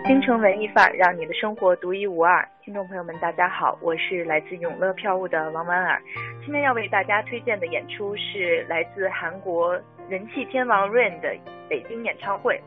[0.06, 2.45] 京城文艺范儿，让你的生活独一无二。
[2.62, 6.01] 听众朋友们，大家好，我是来自永乐票务的王婉儿。
[6.43, 9.73] 今天要为大家推荐的演出是来自韩国
[10.10, 11.34] 人气天王 Rain 的
[11.69, 12.62] 北京演唱会。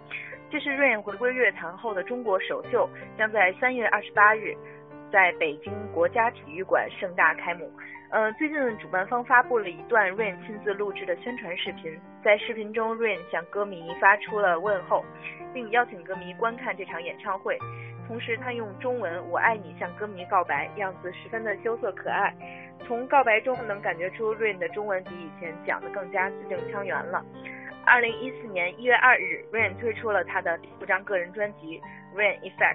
[0.51, 4.57] 这是 Rain 回归乐坛后的中国首秀，将在三月二十八日
[5.13, 7.71] 在北京国家体育馆盛大开幕。
[8.11, 15.05] 呃，最近主办方发布了一段 Rain 亲自录制的宣传视频，在视频中，Rain 向歌迷发出了问候，
[15.55, 17.57] 并邀请歌迷观看这场演唱会。
[18.09, 22.35] 同时，他用中文“我爱你”向歌迷告白，样子十分的羞涩可爱。
[22.85, 27.25] 从告白中能感觉出 Rain 的中文比以前讲的更加字正腔圆了。
[27.87, 31.81] 二零一四年一月二日，Rain 推出了他的第五张个人专辑
[32.19, 32.75] 《Rain Effect》。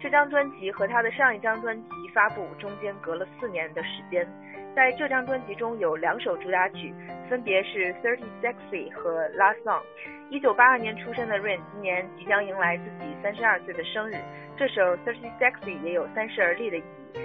[0.00, 4.26] 这张专辑和他的上一张专辑发布中间隔了四年的时间。
[4.74, 6.94] 在这张专辑中有两首主打曲，
[7.28, 9.82] 分别是《Thirty Sexy》和《Last Song》。
[10.30, 14.14] 一九八二年出生的 Rain 今年即将迎来自己三十二岁的生日，
[14.56, 17.18] 这首《Thirty Sexy》也有三十而立的意义。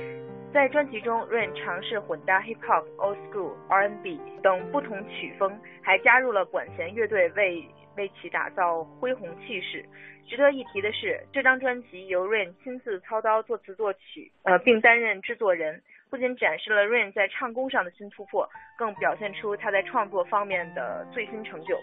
[0.51, 7.63] 在专辑中，Rain 尝试混搭 hip hop、old school、R&B 等不同曲风，还加入了管弦乐队为
[7.95, 9.85] 为其打造恢宏气势。
[10.27, 15.83] 值得一提的是，这张专辑由 Rain 亲自操刀作词作曲，呃，并担任制作人。
[16.15, 21.77] 不仅展示了 Rain 在唱功上的新突破，更表现出他在创作方面的最新成就。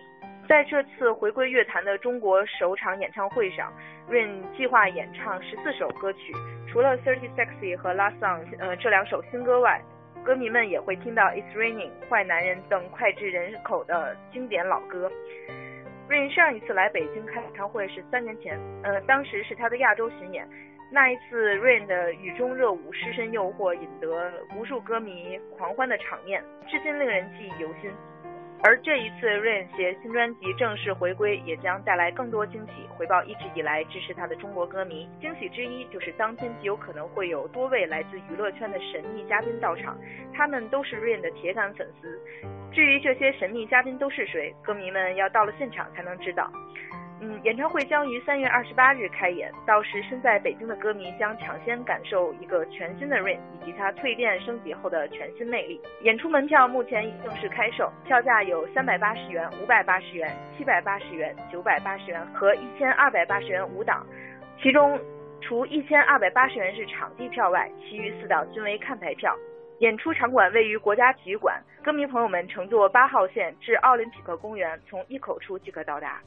[0.49, 3.71] 在这次回归乐坛的中国首场演唱会上
[4.09, 6.33] ，Rain 计划演唱十四首歌曲，
[6.66, 9.83] 除了《Thirty Sexy》和《Last Song》呃这两首新歌外，
[10.25, 15.12] 歌迷们也会听到《It's Raining》、《坏男人》等脍炙人口的经典老歌。
[16.09, 20.49] Rain 上一次来北京开演唱会是三年前，呃，当时是他的亚洲巡演。
[20.95, 27.91] 那一次，Rain 的雨中热舞失身诱惑，引得无数歌迷狂欢的场面，至今令人记忆犹新。
[28.63, 35.09] 而这一次，Rain 携新专辑正式回归，也将带来更多惊喜，回报一直以来支持他的中国歌迷。
[35.19, 39.99] 惊喜之一就是当天极有可能会有多位来自娱乐圈的神秘嘉宾到场，
[40.35, 42.21] 他们都是 Rain 的铁杆粉丝。
[42.71, 46.53] 至于这些神秘嘉宾都是谁，歌迷们要到了现场才能知道。
[47.25, 55.81] 嗯，演唱会将于三月二十八日开演，到时身在北京的歌迷将抢先感受一个全新的 Rain 以及它蜕变升级后的全新魅力。
[56.01, 64.05] 演出门票目前已正式开售，票价有三百八十元、五百八十元、七百八十元、九百八十元和一千二百八十元五档，
[64.61, 64.99] 其中
[65.41, 69.33] 除一千二百八十元是场地票外，其余四档均为看台票。
[69.79, 76.21] 演出场馆位于国家体育馆，歌迷朋友们乘坐八号线至奥林匹克公园，从一口出即可到达。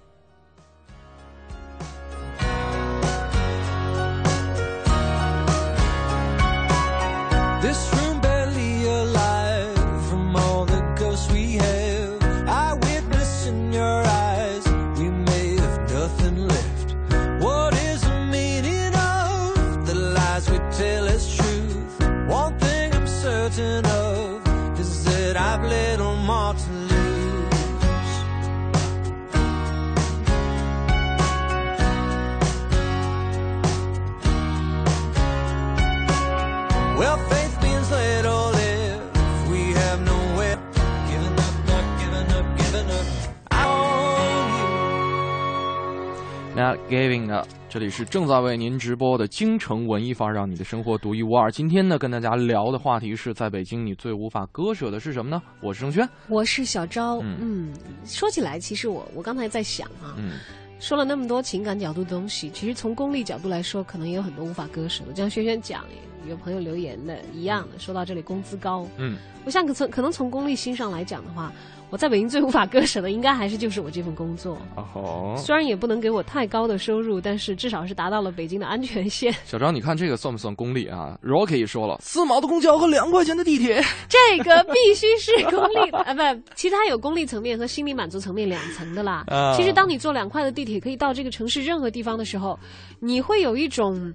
[46.75, 51.49] Not giving up，这里是正在为您直播的京城文艺范儿，让你的生活独一无二。
[51.49, 55.41] 今天呢，跟大家聊的话题是在北京，你最无法割舍的是什么呢？
[55.61, 56.07] 我是盛轩。
[56.27, 60.33] 我是小昭，嗯嗯，说起来，其实我我刚才在想啊，嗯
[60.77, 65.11] 说了那么多情感角度的东西，其实从功利角度来说，可能也有很多无法割舍的。
[65.11, 65.85] 就像轩轩讲，
[66.27, 71.53] 有朋友留言的一样的，说到这里工资高，嗯，我想可从可能从功利心上来讲的话，
[71.95, 74.57] 我在北京最无法割舍的，应该还是就是我这份工作。
[74.75, 79.33] 哦，虽然也不能给我太高的收入，但是至少是达到了北京的安全线。
[79.47, 89.23] 小张，你看这个算不算功利啊？Rocky 说了，四毛的公交和两块钱的地铁，这个必须是功利的啊，不，其实它有功利层面和心理满足层面两层的啦。
[89.27, 92.59] 啊其实当你坐两块的地铁可以到这个城市任何地方的时候，
[92.99, 94.13] 你会有一种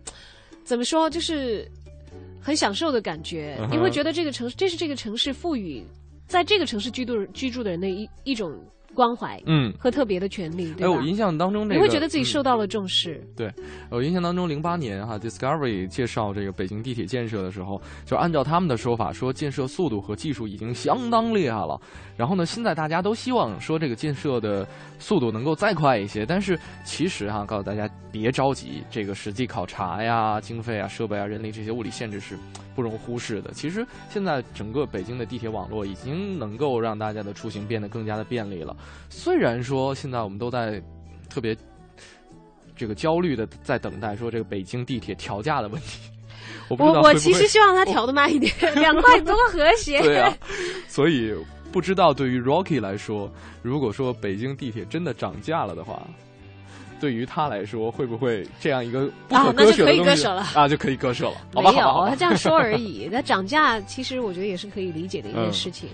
[0.65, 1.67] 怎么说，就是
[2.43, 3.57] 很享受的感觉。
[3.71, 5.83] 你会觉得这个城市，这是这个城市赋予
[6.31, 8.57] 在这个城市居住居住的人的一一种
[8.95, 13.23] 关怀，嗯和特别的权利，对哎，我印象当中这个，你会觉得自己嗯受到了重视。
[13.37, 13.53] 对，
[13.91, 21.81] 我印象当中，零八年哈，Discovery 介绍这个北京地铁建设的时候，就按照他们的说法，说建设速度和技术已经相当厉害了。
[22.17, 24.67] 然后呢，现在大家都希望说这个建设的
[24.99, 26.27] 速度能够再快一些。
[26.27, 32.37] 但是其实哈，告诉大家别着急，这个实际考察呀、经费啊、设备啊、人力这些物理限制是
[32.75, 33.51] 不容忽视的。
[33.53, 38.77] 其实现在整个北京的地铁网络已经能够让大家的出行变得更加的便利了。
[39.09, 40.83] 虽然说现在我们都在
[41.29, 41.57] 特别
[42.77, 46.01] 这个焦虑的在等待说这个北京地铁调价的问题。
[46.69, 50.01] 我我其实希望它调的慢一点，两块多和谐。
[50.03, 50.33] 对啊，
[50.87, 51.35] 所以
[51.73, 56.01] 不知道对于 Rocky 来说，如果说北京地铁真的涨价了的话，
[57.01, 61.37] 对于他来说会不会这样一个不可啊那就可以割舍的东西割舍了啊，就可以割舍了？
[61.55, 63.09] 好没有，他这样说而已。
[63.11, 65.89] 那涨价其实我觉得也是可以理解的一件嗯事情。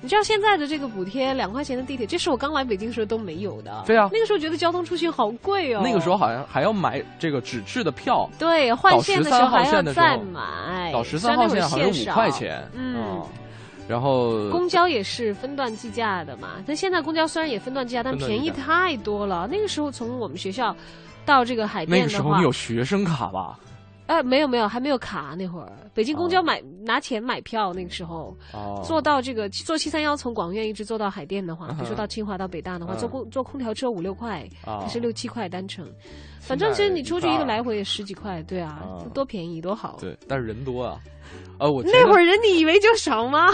[0.00, 3.84] 你知道现在的这个补贴两块钱的地铁，这是我刚来北京的时候都没有的。
[3.86, 5.82] 对啊那个时候觉得交通出行好贵哦。
[5.84, 12.96] 那个时候好像还要买这个纸质的票，对换线的时候还要到13号线的时候再买，到十三号线好像五块钱，嗯。
[13.02, 13.26] 哦
[13.88, 19.48] 然后公交也是分段计价的嘛，但现在公交虽然也分段计价，但便宜太多了。
[19.50, 20.72] 那个时候从我们学校
[21.26, 23.58] 到这个海淀的话那个时候你，有学生卡吧？
[24.10, 28.36] 呃，没有没有，还没有卡那会儿，北京公交买、拿钱买票，那个时候。
[28.52, 35.86] 哦，坐到这个坐七三幺从广院一直坐到海淀的话，嗯比如说到清华到北大的话，嗯坐空坐空调车五六块，啊还是六七块单程，
[36.40, 39.96] 反正其实你出去一个来回也十几块，对啊啊，多便宜多好。
[40.00, 40.98] 对，但是人多啊。
[41.60, 43.46] 呃，我那会儿人你以为就少吗？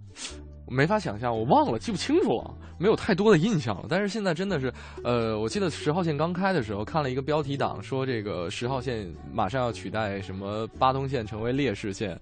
[0.68, 3.86] 我没法想象，我忘了，记不清楚了，没有太多的印象了。
[3.88, 12.18] 但是现在真的是，呃，我记得十号线刚开的时候，看了一个标题党，说这个十号线马上要取代什么八通线成为劣势线。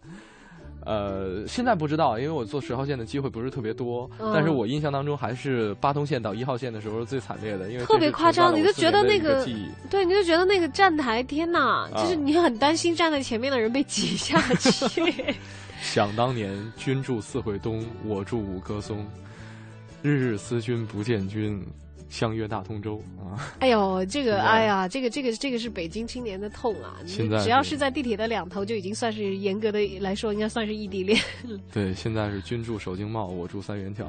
[0.86, 9.50] 呃，现在不知道，因为我坐十号线的机会不是特别多，嗯但是我印象当中还是八通线到一号线的时候是最惨烈的，因为特别夸张，你就觉得那个个，
[9.88, 15.34] 对，你就觉得那个站台，天哪，啊就是你很担心站在前面的人被挤下去。
[15.80, 19.06] 想当年，君住四惠东，我住五棵松，
[20.04, 21.58] 日日思君不见君，
[22.10, 23.40] 相约大通州啊。
[23.60, 26.96] 哎呦，这个，哎呀，这个，这个，这个是北京青年的痛啊！
[27.02, 31.18] 你现在只要是是在地铁的两头，就已经算是严格的来说，应该算是异地恋。
[31.72, 34.04] 对，现在是君住首经贸，我住三元桥。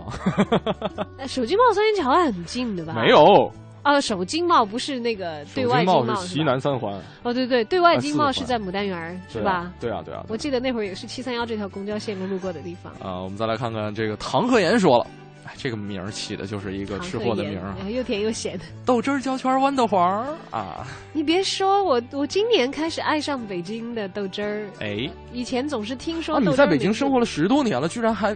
[1.17, 2.93] 哎首经贸三元桥还很近的吧？
[2.93, 3.49] 没有，
[3.81, 6.43] 啊，首经贸不是那个对外经贸是西？
[6.43, 9.71] 南三环，哦，对对，对外啊经贸是在牡丹园是吧？
[9.79, 10.25] 对啊，对啊。
[10.27, 12.91] 我记得那会儿也是七三幺这条公交线路路过的地方。
[12.99, 15.09] 啊，我们再来看看这个唐鹤岩说了，哎，
[15.57, 18.59] 这个名儿起的就是一个吃货的名儿 又甜又咸。
[18.85, 24.67] 豆汁儿焦圈豌豆黄儿啊， 你别说，我我今年开始爱上北京的豆汁儿。
[24.79, 28.35] 哎，以前总是听说你在北京生活了十多年了，居然还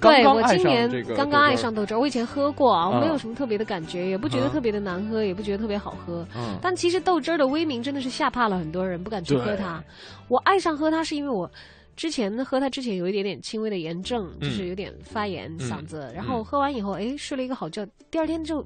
[0.00, 6.26] 刚对我刚爱上今年这个刚刚爱上豆汁儿，我以前喝过啊，我没有嗯什么特别的感觉，也不觉得嗯特别的难喝，也不觉得特别好喝。
[6.36, 9.82] 嗯但其实豆汁儿的威名真的是吓怕了很多人，不敢去喝它。
[10.28, 11.50] 我爱上喝它是因为我
[11.96, 15.68] 之前呢喝它之前有一点点轻微的炎症，嗯就是有点发炎嗯。
[15.68, 18.64] 嗓子，然后喝完以后，哎，睡了一个好觉，第二天就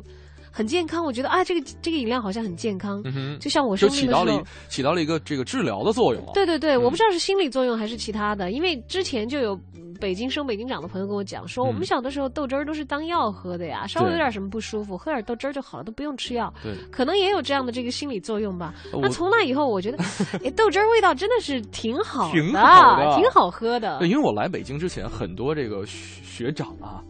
[0.56, 1.04] 很健康。
[1.04, 4.44] 我觉得啊，这个这个饮料好像很健康，嗯，就像我就生病的时候起到了。
[4.68, 6.32] 起到了一个这个治疗的作用了。
[6.32, 16.52] 对对对，嗯我不知道是心理作用还是其他的，因为之前就有嗯北京生北京长的朋友跟我讲说，嗯我们小的时候豆汁儿都是当药喝的呀，稍微有点什么不舒服，喝点豆汁儿就好了，都不用吃药。
[16.62, 18.72] 对，可能也有这样的这个心理作用吧。
[19.02, 19.98] 那从那以后，我觉得，
[20.42, 24.08] 哎，豆汁儿味道真的是挺好的，挺好的挺好喝的对，。
[24.08, 27.02] 因为我来北京之前，很多这个学学长啊，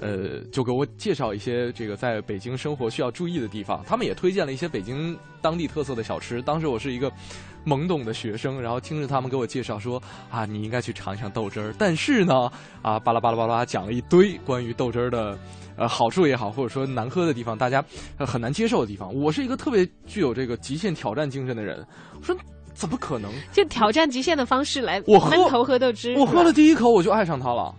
[0.00, 3.82] 呃，就给我介绍一些这个在北京生活需要注意的地方。
[3.86, 6.42] 他们也推荐了一些北京当地特色的小吃。
[6.42, 7.10] 当时我是一个
[7.64, 11.74] 懵懂的学生，然后听着他们给我介绍说啊，你应该去尝一尝豆汁儿。
[11.78, 12.50] 但是呢，
[12.82, 15.38] 啊，巴拉巴拉巴拉讲了一堆关于豆汁儿的。
[15.76, 17.84] 呃，好处也好，或者说难喝的地方，大家
[18.16, 19.12] 呃很难接受的地方。
[19.12, 21.84] 我是一个特别具有这个极限挑战精神的人。
[22.16, 22.36] 我说
[22.74, 23.28] 怎么可能？
[23.50, 26.14] 就挑战极限的方式来我闷头喝豆汁。
[26.16, 27.74] 我喝了，第一口我就爱上它了。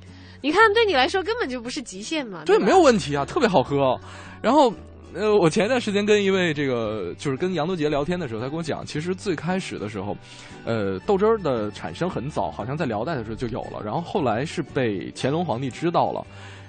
[0.46, 2.44] 你看对你来说根本就不是极限嘛。
[2.46, 4.00] 对，吧没有问题啊，特别好喝。
[4.44, 4.72] 然后
[5.16, 10.16] 呃，我前一段时间跟一位这个就是跟杨多杰聊天的时候，他跟我讲，其实最开始的时候，
[10.64, 16.24] 呃，豆汁儿的产生很早，好像在辽代的时候就有了，然后后来是被乾隆皇帝知道了，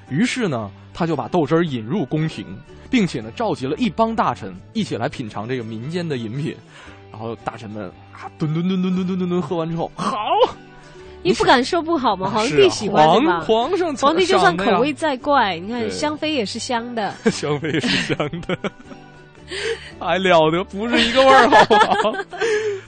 [0.08, 2.46] 于是呢，他就把豆汁儿引入宫廷，
[2.90, 6.56] 并且呢，召集了一帮大臣一起来品尝这个民间的饮品，
[7.12, 10.16] 然后大臣们啊，吨吨吨吨吨吨吨吨喝完之后，好。
[11.26, 12.30] 你不敢说不好吗？
[12.30, 13.40] 皇帝喜欢对吧？
[13.40, 17.12] 皇皇上皇帝就算口味再怪，你看香妃也是香的。
[17.30, 18.16] 香妃也是香
[18.46, 18.56] 的，
[19.98, 22.12] 还 了得，不是一个味儿，好不好？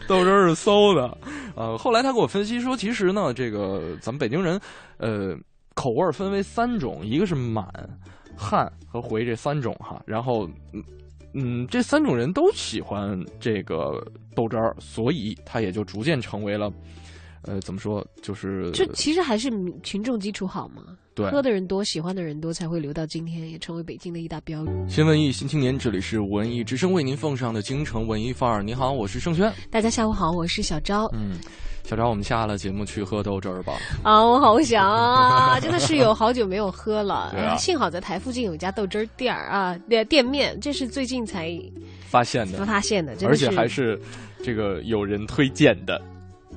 [0.07, 1.19] 豆汁儿是馊的。
[1.57, 4.61] 呃，后来他给我分析说，其实呢，这个咱们北京人，
[4.99, 5.35] 呃，
[5.75, 7.67] 口味分为三种，一个是满、
[8.37, 10.01] 汉和回这三种哈。
[10.07, 10.83] 然后，嗯
[11.35, 14.01] 嗯，这三种人都喜欢这个
[14.37, 16.71] 豆汁儿，所以它也就逐渐成为了，
[17.43, 19.51] 呃，怎么说，就是这其实还是
[19.83, 20.83] 群众基础好嘛，
[21.15, 24.69] 对喝的人多，喜欢的人多，才会留到今天，也成为北京的一大标语。
[24.89, 28.63] 新文艺新青年，这里是文艺之声为您奉上的京城文艺范儿。
[28.63, 29.53] 你好，我是盛轩。
[29.71, 31.09] 大家下午好，我是小昭。
[31.15, 31.39] 嗯，
[31.85, 33.75] 小昭，我们下了节目去喝豆汁儿吧。
[34.03, 37.31] 啊，我好想啊，真的是有好久没有喝了。
[37.37, 41.57] 对啊幸好在台附近有一家豆汁儿店儿啊，店店面，这是最近才
[42.09, 43.99] 发现的，发现的，的而且还是
[44.43, 46.01] 这个有人推荐的。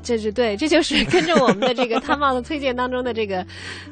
[0.03, 3.45] 这是对，这就是跟着我们的这个探报的推荐当中的这个，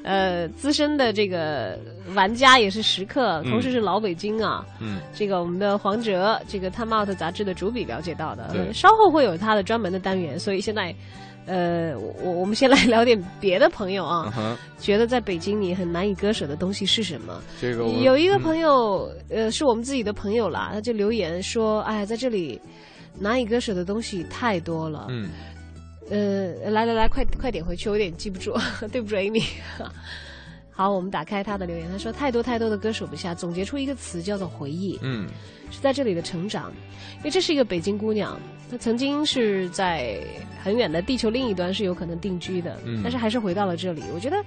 [0.04, 1.78] 呃，资深的这个
[2.14, 4.66] 玩家也是食客，嗯同时是老北京啊。
[4.80, 10.94] 嗯，这个我们的黄哲，这个 Time Out 杂志的主笔了解到的，稍后会有他的专门的单元，所以现在，
[11.46, 17.42] 呃，我我们先来聊点别的朋友啊，觉得在北京你很难以割舍的东西是什么？
[17.60, 22.60] 这个有一个朋友，呃，是我们自己的朋友啦，他就留言说：“哎呀，在这里
[23.18, 25.30] 难以割舍的东西太多了。”嗯，
[26.10, 28.58] 呃，来来来，快快点回去，我有点记不住，
[28.92, 29.44] 对不住 Amy。
[30.72, 34.98] 好，我们打开他的留言，他说太多太多的割舍不下，总结出一个词叫做回忆。
[35.02, 35.28] 嗯，
[35.70, 36.72] 是在这里的成长，
[37.18, 38.40] 因为这是一个北京姑娘，
[38.72, 40.18] 她曾经是在
[40.64, 44.02] 很远的地球另一端是有可能定居的，嗯但是还是回到了这里。
[44.14, 44.42] 我觉得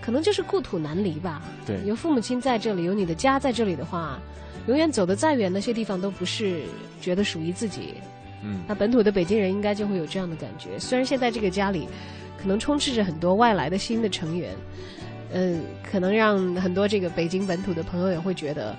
[0.00, 1.42] 可能就是故土难离吧。
[1.66, 4.18] 对有父母亲在这里，有你的家在这里的话，
[4.66, 6.62] 永远走得再远，那些地方都不是
[7.02, 7.94] 觉得属于自己。
[8.42, 10.78] 嗯那本土的北京人应该就会有这样的感觉。
[10.78, 11.86] 虽然现在这个家里
[12.40, 14.54] 可能充斥着很多外来的新的成员，
[15.32, 18.74] 嗯，可能让很多这个北京本土的朋友也会觉得，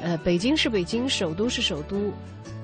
[0.00, 2.12] 呃，北京是北京，首都是首都，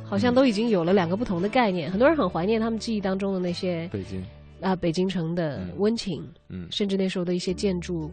[0.05, 1.91] 好像都已经有了两个不同的概念。
[1.91, 4.25] 很多人很怀念他们记忆当中的那些北京，
[4.61, 8.11] 啊、北京城的温情，嗯甚至那时候的一些建筑，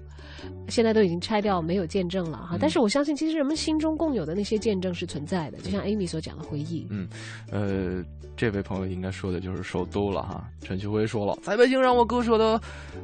[0.67, 2.57] 现在都已经拆掉，没有见证了嗯哈。
[2.59, 6.88] 但是我相信，其实人们心中共有的那些见证是存在的，就像 Amy 所讲的回忆。
[6.89, 7.07] 嗯，
[7.51, 8.03] 呃，
[8.36, 10.49] 这位朋友应该说的就是首都了哈。
[10.61, 12.59] 陈旭辉说了，在北京让我割舍的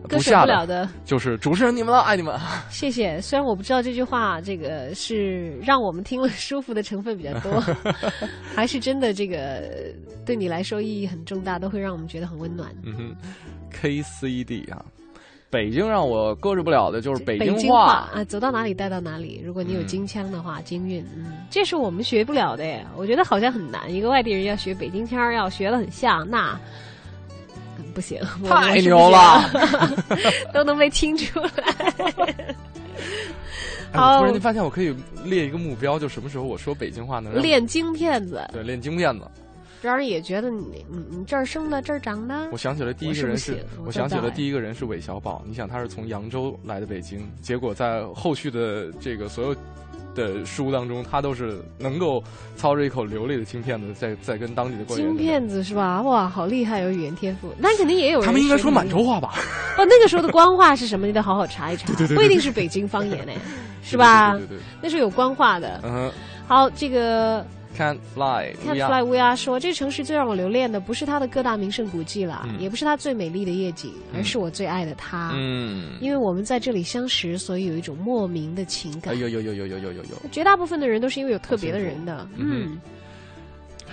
[0.08, 2.40] 割舍不了的就是主持人你们了，爱你们。
[2.70, 3.22] 谢谢。
[3.22, 7.64] 虽然我不知道这句话，这个是让我们听了舒服的成分比较多，
[8.56, 9.94] 还是真的这个
[10.26, 12.74] 对你来说意义很重大，都会让我们觉得很温暖。
[12.84, 13.16] 嗯哼
[13.72, 14.84] ，KCD 啊，
[15.50, 19.42] 北京让我搁置不了的就是北北京话啊，走到哪里带到哪里。
[19.44, 22.86] 如果你有嗯京腔的话，京韵，嗯，这是我们学不了的耶。
[22.96, 26.60] 我觉得好像很难，一个外地人要学北京腔，要学的很像，那。
[27.78, 29.60] 嗯不行，太牛了行
[30.54, 31.50] 都能被听出来。
[33.92, 34.96] 哎我突然间发现，我可以
[35.26, 39.26] 列一个目标，就什么时候我说北京话能练京片子，对练京片子。
[39.82, 42.50] 让人也觉得你你你这儿生的这儿长的。
[42.52, 45.42] 我想起了第一个人是我想起了第一个人是韦小宝。
[45.48, 49.56] 你想他是从扬州来的北京，结果在后续的这个所有
[50.16, 52.22] 的书当中，他都是能够
[52.58, 56.02] 操着一口流利的京片子，在在跟当地的官员京片子是吧？
[56.02, 57.54] 哇，好厉害，有语言天赋。
[57.58, 59.36] 那肯定也有人他们应该说满洲话吧？
[59.78, 61.08] 哦，那个时候的官话是什么？
[61.08, 63.32] 你得好好查一查， 对对对对不一定是北京方言呢，
[63.82, 64.32] 是吧？
[64.34, 65.80] 对对对对对那是有官话的。
[65.84, 66.12] 嗯
[66.48, 67.46] 好，这个
[67.78, 72.60] ，Can't fly，Cat Fly 乌鸦说，这城市最让我留恋的不是它的各大名胜古迹了，嗯。
[72.60, 74.20] 也不是它最美丽的夜景，嗯。
[74.20, 75.32] 而是我最爱的它。
[75.34, 79.14] 嗯，因为我们在这里相识，所以有一种莫名的情感。
[79.14, 82.82] 哎呦呦呦呦呦呦呦呦，绝大部分的人都是因为有特别的人的，嗯嗯，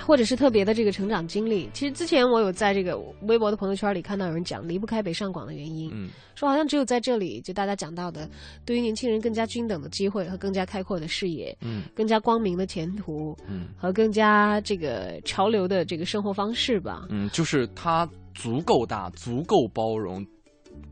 [0.07, 1.69] 或者是特别的这个成长经历。
[1.73, 8.29] 其实之前我有在这个微博的朋友圈里看到有人讲离不开北上广的原因，嗯说好像只有在这里，就大家讲到的，
[8.65, 17.07] 对于年轻人更加均等的机会和更加开阔的视野，嗯更加光明的前途，嗯和更加这个潮流的这个生活方式吧。
[17.11, 20.25] 嗯，就是它足够大，足够包容。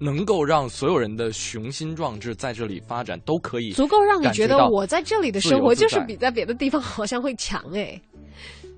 [0.01, 8.01] 能够让所有人的雄心壮志在这里发展，都可以足够让你觉得我在这里的生活就是比在别的地方好像会强哎，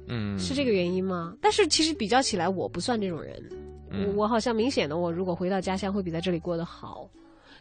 [0.09, 1.35] 嗯是这个原因吗？
[1.41, 3.43] 但是其实比较起来，我不算这种人。
[3.91, 7.09] 嗯我我好像明显的，我如果回到家乡会比在这里过得好。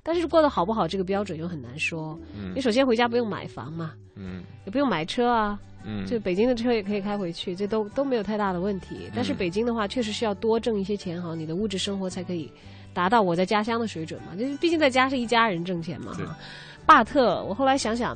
[0.02, 2.20] 但是过得好不好，这个标准又很难说。
[2.36, 9.10] 嗯你首先回家不用买房嘛，嗯也不用买车啊，嗯，就北京的车也可以开回去，这都都没有太大的问题。
[9.16, 12.52] 但是嗯北京的话，确实是要多挣一些钱哈，你的物质生活才可以
[12.94, 14.36] 达到我在家乡的水准嘛。
[14.36, 16.38] 就是毕竟在家是一家人挣钱嘛对哈。
[16.86, 18.16] 巴特，我后来想想。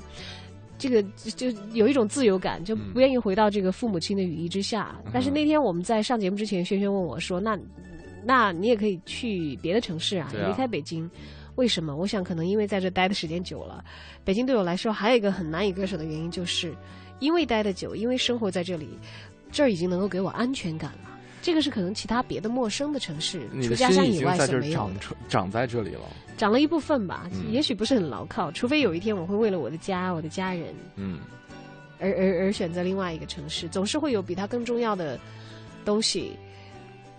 [0.79, 4.95] 这个就就有一种自由感，就嗯不愿意回到这个父母亲的羽翼之下。
[5.13, 7.59] 但是那天我们在上节目之前，轩轩问我说：“那
[8.23, 11.07] 那你也可以去别的城市啊，啊离开北京。
[11.55, 11.93] 为什么？
[11.93, 13.83] 我想可能因为在这待的时间久了，
[14.23, 16.73] 北京对我来说还有一个很难以割舍的原因，就是
[17.19, 18.87] 因为待的久，因为生活在这里，
[19.51, 21.08] 这儿已经能够给我安全感了。
[21.49, 26.01] 这个是可能其他别的陌生的城市，你除家乡以外经在这儿所没有的，长在这里了。
[26.37, 28.51] 长了一部分吧，嗯也许不是很牢靠。
[28.51, 31.21] 除非有一天我会为了我的家、我的家人嗯，
[31.99, 35.19] 而而而选择另外一个城市，总是会有比它更重要的
[35.83, 36.33] 东西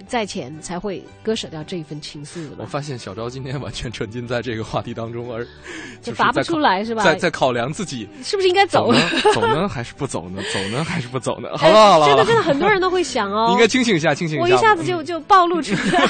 [0.06, 2.56] 在前，才会割舍掉这一份情愫的。
[2.58, 5.46] 我发现小昭今天完全沉浸在这个话题当中，而
[6.02, 9.10] 就拔不出来是吧在在考量自己是不是应该走走呢？
[9.34, 10.42] 走呢还是不走呢？
[10.52, 11.48] 走呢还是不走呢？
[11.56, 14.42] 好哎了好了，真的真的很多人都会想哦，你 应该清醒一下，清醒一下。
[14.42, 16.02] 我一下子就就暴露出来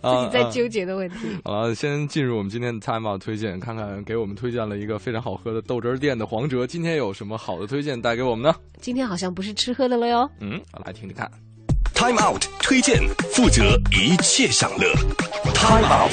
[0.00, 1.16] 啊自己在啊纠结的问题。
[1.44, 8.54] 好了，先进入我们今天的 Time Out 推荐，看看给我们推荐了一个非常好喝的豆汁儿店的黄哲，今天有什么好的推荐带给我们呢？
[8.80, 10.30] 今天好像不是吃喝的了哟。
[10.40, 11.30] 嗯，来听听看。
[12.04, 13.00] Time Out 推荐，
[13.32, 14.92] 负责一切享乐。
[15.54, 16.12] Time Out。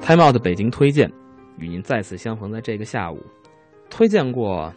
[0.00, 1.12] Time Out 北京推荐，
[1.58, 3.20] 与您再次相逢在这个下午。
[3.90, 4.72] 推荐过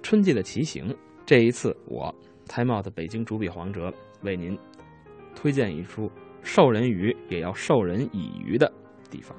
[0.00, 2.14] 春季的骑行，这一次我
[2.46, 4.56] Time Out 北京主笔黄哲为您
[5.34, 6.08] 推荐一处
[6.44, 8.72] 授人鱼也要授人以渔的
[9.10, 9.36] 地方。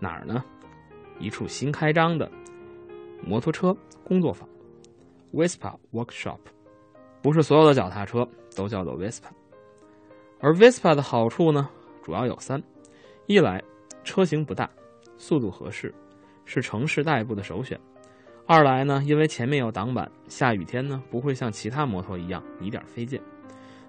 [0.00, 0.42] 哪儿呢？
[1.20, 2.28] 一处新开张的
[3.22, 4.48] 摩托车工作坊
[5.32, 6.38] Vespa Workshop。
[7.20, 9.26] 不是所有的脚踏车都叫做 Vespa，
[10.38, 11.68] 而 Vespa 的好处呢，
[12.02, 12.62] 主要有三。
[13.26, 13.62] 一来，
[14.04, 14.70] 车型不大，
[15.16, 15.92] 速度合适，
[16.44, 17.76] 是城市代步的首选；
[18.46, 23.20] 二来呢，因为前面有挡板，下雨天呢不会像其他摩托一样泥点费劲；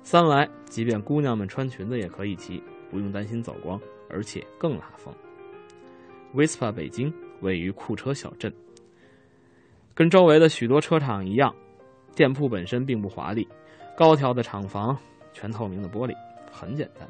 [0.01, 5.13] 三来，即便姑娘们穿裙子也可以骑，不用担心走光，而且更拉风。
[6.33, 8.51] Vespa 北京位于库车小镇，
[9.99, 11.53] 跟周围的许多车厂一样，
[12.15, 13.45] 店铺本身并不华丽，
[13.97, 14.97] 高挑的厂房，
[15.33, 16.15] 全透明的玻璃，
[16.49, 17.05] 很简单。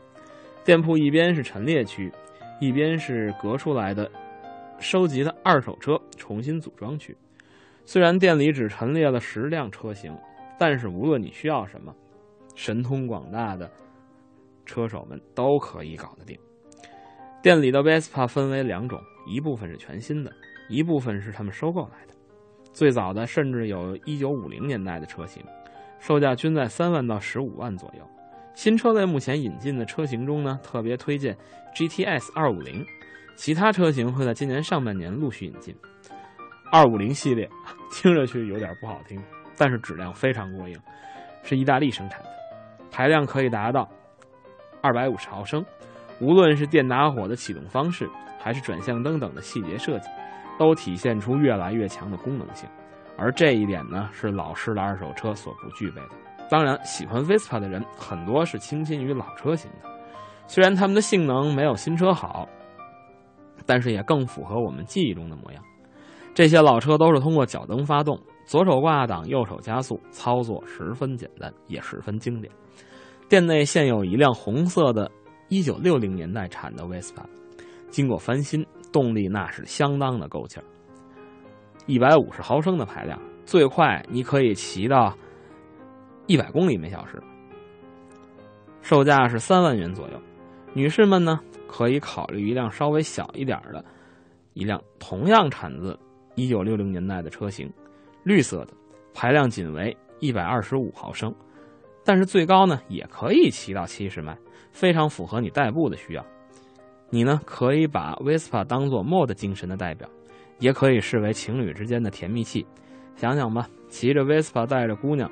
[0.65, 2.11] 店铺一边是陈列区，
[2.59, 4.09] 一边是隔出来的
[4.79, 7.15] 收集的二手车重新组装区。
[7.85, 10.11] 虽然店里只陈列了十辆车型，
[10.57, 11.93] 但是无论你需要什么，
[12.55, 13.69] 神通广大的
[14.65, 16.35] 车手们都可以搞得定。
[17.43, 20.31] 店里的 Vespa 分为两种，一部分是全新的，
[20.69, 22.15] 一部分是他们收购来的。
[22.79, 25.43] 最早的甚至有1950年代的车型，
[25.99, 28.09] 售价均在三万到十五万左右。
[28.53, 31.35] 新车类目前引进的车型中呢，特别推荐
[31.75, 32.85] GTS 二五零，
[33.35, 35.75] 其他车型会在今年上半年陆续引进。
[36.71, 37.49] 二五零系列
[37.91, 39.21] 听上去有点不好听，
[39.57, 40.79] 但是质量非常过硬，
[41.43, 42.29] 是意大利生产的，
[42.89, 43.89] 排量可以达到
[44.81, 45.61] 二百五十毫升。
[46.21, 48.09] 无论是电打火的启动方式，
[48.39, 50.07] 还是转向灯等的细节设计，
[50.59, 52.69] 都体现出越来越强的功能性。
[53.17, 56.09] 而这一点呢，是老式的二手车所不具备的。
[56.49, 59.89] 当然，喜欢 Vespa 的人很多是倾心于老车型的，
[60.47, 62.47] 虽然他们的性能没有新车好，
[63.65, 65.63] 但是也更符合我们记忆中的模样。
[66.33, 72.51] 这些老车都是通过脚蹬发动，左手挂档，右手加速，操作十分简单，也十分经典。
[73.27, 75.11] 店内现有一辆红色的
[75.49, 77.23] 1960年代产的 Vespa，
[77.89, 80.65] 经过翻新，动力那是相当的够劲儿。
[81.85, 85.17] 一百五十毫升的排量，最快你可以骑到
[86.27, 87.21] 一百公里每小时，
[88.81, 90.21] 售价是三万元左右。
[90.73, 93.83] 女士们呢，可以考虑一辆稍微小一点的，
[94.53, 95.97] 一辆同样产自
[96.35, 97.71] 一九六零年代的车型，
[98.23, 98.73] 绿色的，
[99.13, 101.33] 排量仅为一百二十五毫升，
[102.05, 104.37] 但是最高呢也可以骑到七十迈，
[104.71, 106.23] 非常符合你代步的需要。
[107.09, 110.07] 你呢可以把 Vespa 当做 mod 精神的代表，
[110.59, 112.65] 也可以视为情侣之间的甜蜜器。
[113.15, 115.29] 想想吧，骑着 Vespa 带着姑娘。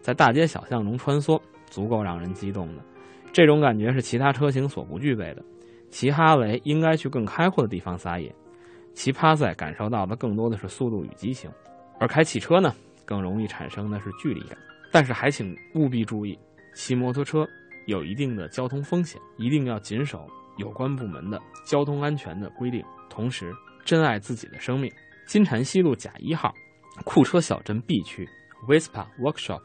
[0.00, 2.82] 在大街小巷中穿梭，足够让人激动的。
[3.32, 5.42] 这种感觉是其他车型所不具备的。
[5.90, 8.34] 骑哈雷应该去更开阔的地方撒野，
[8.94, 11.50] 骑帕赛感受到的更多的是速度与激情，
[11.98, 14.56] 而开汽车呢，更容易产生的是距离感。
[14.92, 16.38] 但是还请务必注意，
[16.74, 17.46] 骑摩托车
[17.86, 20.26] 有一定的交通风险，一定要谨守
[20.58, 23.52] 有关部门的交通安全的规定，同时
[23.84, 24.92] 珍爱自己的生命。
[25.26, 26.52] 金蝉西路甲一号，
[27.04, 28.28] 库车小镇 B 区
[28.68, 29.62] ，Vespa Workshop。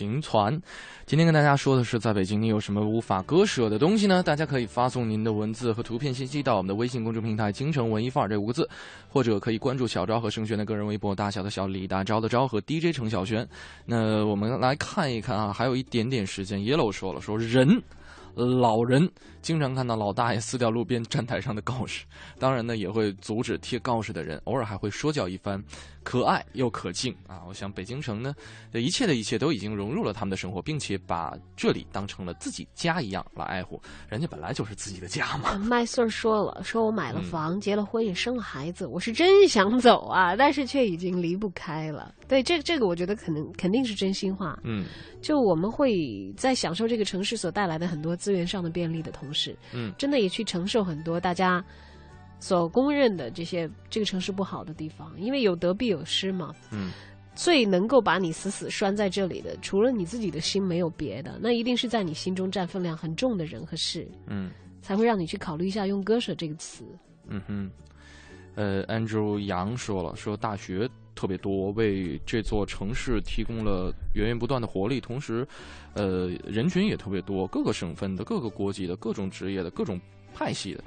[0.00, 0.58] 行船。
[1.04, 4.22] 今天跟大家说的是，在北京你有什么无法割舍的东西呢？
[4.22, 8.66] 大家可以发送您的文字和图片信息到我们的微信公众平台“京城文艺范儿”这五个字，
[9.10, 13.46] 或者可以关注小昭和盛轩的个人微博“大小的小李大钊的昭”和 DJ 程小轩。
[13.84, 16.60] 那我们来看一看啊，还有一点点时间。
[16.60, 17.82] Yellow 说了，说人。
[18.36, 19.10] 老人
[19.42, 22.06] 经常看到老大爷撕掉路边站台上的告示，
[22.38, 25.62] 当然呢也会阻止贴告示的人，偶尔还会说教一番，
[26.10, 27.40] 可爱又可敬啊！
[27.46, 28.34] 我想北京城呢，
[28.72, 33.80] 一切的一切都已经融入了他们的生活，并且把这里当成了自己家一样来爱护。
[34.08, 35.56] 人家本来就是自己的家嘛。
[35.56, 42.12] 麦穗儿说了，说我买了房，结了婚，也生了孩子，我是真想走啊，但是却已经离不开了。
[42.26, 44.58] 对，这个这个我觉得可能肯定是真心话。
[44.64, 44.86] 嗯，
[45.22, 51.64] 就我们会在享受这个城市所带来的很多资源上的便利的同时，嗯，真的也去承受很多大家
[52.40, 56.52] 所公认的这些这个城市不好的地方，因为有得必有失嘛。
[56.72, 56.90] 嗯，
[57.36, 64.50] 最能够把你死死拴在这里的，除了你自己的心，没有别的，那一定是在你心中占分量很重的人和事，嗯，
[64.82, 66.84] 才会让你去考虑一下用“割舍”这个词。
[67.28, 67.70] 嗯哼，
[68.56, 75.46] 呃，Andrew 杨说了，说大学特别多，为这座城市提供了源源不断的活力，同时，
[75.94, 80.00] 呃，人群也特别多，各个省份的、各个国籍的、各种职业的、各种
[80.34, 80.82] 派系的，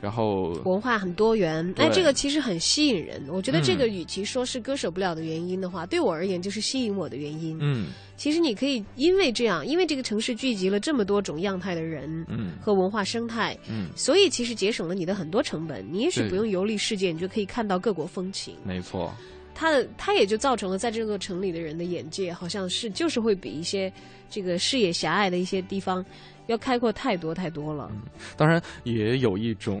[0.00, 3.22] 然后文化很多元，对哎，这个其实很吸引人。
[3.28, 7.58] 我觉得这个嗯与其说是割舍不了的原因的话，对我而言就是吸引我的原因。
[7.60, 7.86] 嗯
[8.16, 15.84] 其实你可以因为这样，因为这个城市聚集了这么多种样态的人，嗯和文化生态，嗯，所以其实节省了你的很多成本。
[15.90, 18.54] 你也许不用游历世界，你就可以看到各国风情。
[18.62, 19.12] 没错，
[19.54, 23.92] 它的它也就造成了在这座城里的人的眼界，好像是就是会比一些
[24.28, 26.04] 这个视野狭隘的一些地方
[26.48, 27.90] 要开阔太多太多了。
[28.36, 29.80] 当然也有一种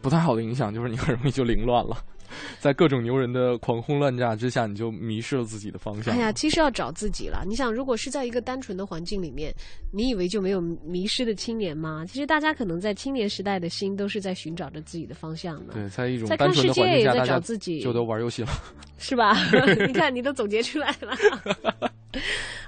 [0.00, 2.02] 不太好的影响，就是你很容易就凌乱了。
[2.58, 6.14] 在各种牛人的狂轰乱炸之下，你就迷失了自己的方向。
[6.14, 7.44] 哎呀，其实要找自己了。
[7.46, 9.54] 你想，如果是在一个单纯的环境里面，
[9.92, 12.04] 你以为就没有迷失的青年吗？
[12.06, 15.74] 其实大家可能在青年时代的心都是在寻找着自己的方向的。
[15.74, 18.48] 对，在一种在单纯的看世界也环境下，大家在找自己，就都玩游戏了。
[18.98, 19.36] 是吧？
[19.86, 21.16] 你看，你都总结出来了。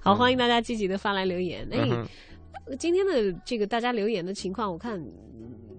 [0.01, 1.67] 好，欢迎大家积极的发来留言。
[1.71, 2.07] 哎，嗯
[2.79, 5.32] 今天的这个大家留言的情况，我看嗯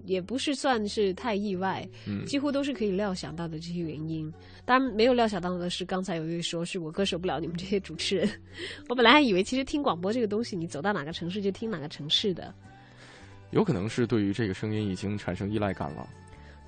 [0.04, 4.32] 也不是算是太意外，嗯几乎都是可以料想到的这些原因。
[4.64, 8.28] 当然，没有料想到的是，刚才有一位说是我割舍不了你们这些主持人。
[8.88, 12.54] 我本来还以为，其实听广播这个东西，你走到哪个城市就听哪个城市的。
[13.50, 16.08] 有可能是对于这个声音已经产生依赖感了。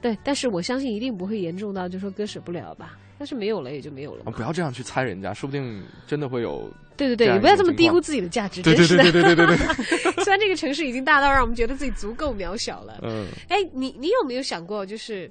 [0.00, 2.98] 对，但是我相信一定不会严重到就说割舍不了吧。
[3.18, 6.70] 但是没有了也就没有了啊，不要这样去猜人家，说不定真的会有。
[6.96, 8.62] 对对对，你不要这么低估自己的价值。
[8.62, 9.56] 对对对对对对。
[10.24, 12.98] 虽然这个城市已经大到让我们觉得自己足够渺小了。
[13.02, 13.26] 嗯。
[13.48, 15.30] 哎，你你有没有想过，就是，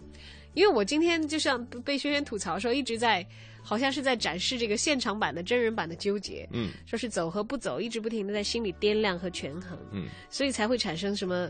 [0.54, 3.26] 因为我今天就像被轩轩吐槽时候，一直在
[3.62, 6.48] 好像是在展示这个现场版的真人版的纠结。
[6.52, 6.70] 嗯。
[6.86, 9.78] 说是走和不走，一直不停的在心里掂量和权衡。
[9.92, 10.06] 嗯。
[10.30, 11.50] 所以才会产生什么，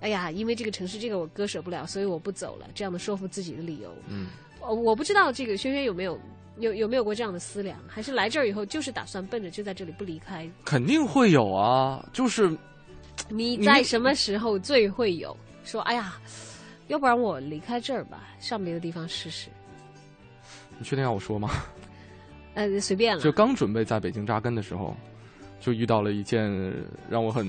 [0.00, 3.92] 哎呀，因为这个城市这个我割舍不了，所以我不走了这样的说服自己的理由。
[4.08, 4.28] 嗯。
[4.60, 6.18] 呃，我不知道这个轩轩有没有。
[6.58, 7.78] 有有没有过这样的思量？
[7.88, 10.48] 还是来这儿以后就是打算奔着就在这里不离开？
[10.64, 12.50] 肯定会有啊，就是
[13.28, 15.80] 你在什么时候最会有说？
[15.82, 16.14] 哎呀，
[16.88, 19.48] 要不然我离开这儿吧，上别的地方试试。
[20.78, 21.50] 你确定要我说吗？
[22.54, 23.22] 呃，随便了。
[23.22, 24.96] 就刚准备在北京扎根的时候，
[25.60, 26.50] 就遇到了一件
[27.08, 27.46] 让我很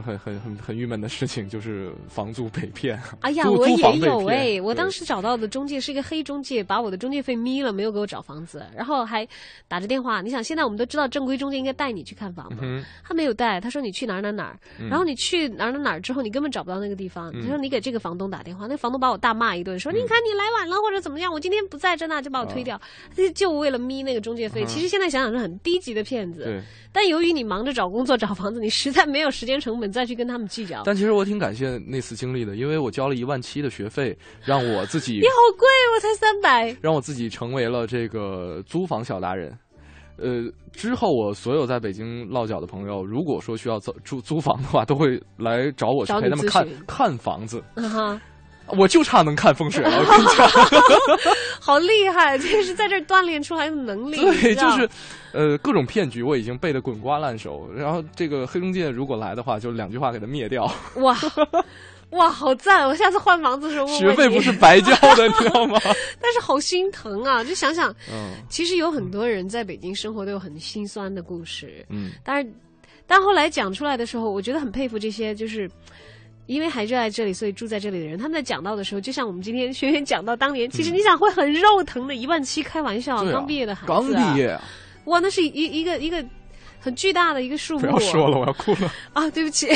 [0.00, 3.00] 很很很很很郁闷的事情，就是房租被骗。
[3.20, 9.26] 哎呀，我也有哎、我当时找到的中介是一个黑中介，把我的中介费眯了，没有给我找房子，然后还
[9.68, 10.20] 打着电话。
[10.22, 17.30] 你想，现在我们都知道正规中介应该带你去看房嘛，嗯他没有带，他说你去哪儿哪儿哪儿，嗯然后你去哪儿哪儿哪儿之后，你根本找不到那个地方。
[17.34, 22.80] 嗯他说你给这个房东打电话，那房东把我大骂一顿，说、你看你来晚了或者怎么样，我今天不在这那就把我推掉，
[23.14, 24.64] 就就为了眯那个中介费。
[24.64, 26.44] 嗯其实现在想想是很低级的骗子。
[26.44, 26.60] 对。
[26.90, 30.82] 但由于你忙着找工作、找房子，你实在没有时间成本再去跟他们计较。
[30.84, 36.76] 但其实我挺感谢那次经历的，因为我交了一万七的学费，让我自己 你好贵，我才三百。
[36.80, 39.56] 让我自己成为了这个租房小达人。
[40.16, 47.60] 呃，之后我所有在北京落脚的朋友，如果说需要租租租房的话，都会来找我去陪他们看看房子。
[47.74, 48.20] 嗯哈，
[48.68, 50.48] 我就差能看风水了， 我跟你讲。
[51.60, 52.36] 好厉害！
[52.38, 54.16] 这是在这锻炼出来的能力。
[54.16, 54.88] 对，就是，
[55.32, 57.70] 呃，各种骗局我已经背得滚瓜烂熟。
[57.76, 60.70] 然后这个黑中介如果来的话，就两句话给他灭掉。
[60.96, 61.16] 哇
[62.10, 62.86] 哇，好赞！
[62.86, 65.80] 我下次换房子的时候学费不是白交的， 你知道吗？
[66.20, 67.42] 但是好心疼啊！
[67.42, 71.84] 就想想，嗯其实有很多人在北京生活都有很心酸的故事。
[71.88, 72.52] 嗯但是，
[73.06, 75.68] 但后来讲出来的时候，我觉得很佩服这些就是。
[76.46, 84.62] 因为还热爱这里，所以住在这里的人，他们在讲到的时候，就像我们今天轩轩讲到当年，其实你想会很肉疼的，一万七开玩笑，刚毕业的孩子、刚毕业啊，
[85.06, 86.24] 哇，那是一一个一个
[86.84, 87.80] 很巨大的一个数目。
[87.80, 88.92] 不要说了，我要哭了。
[89.14, 89.68] 啊，对不起。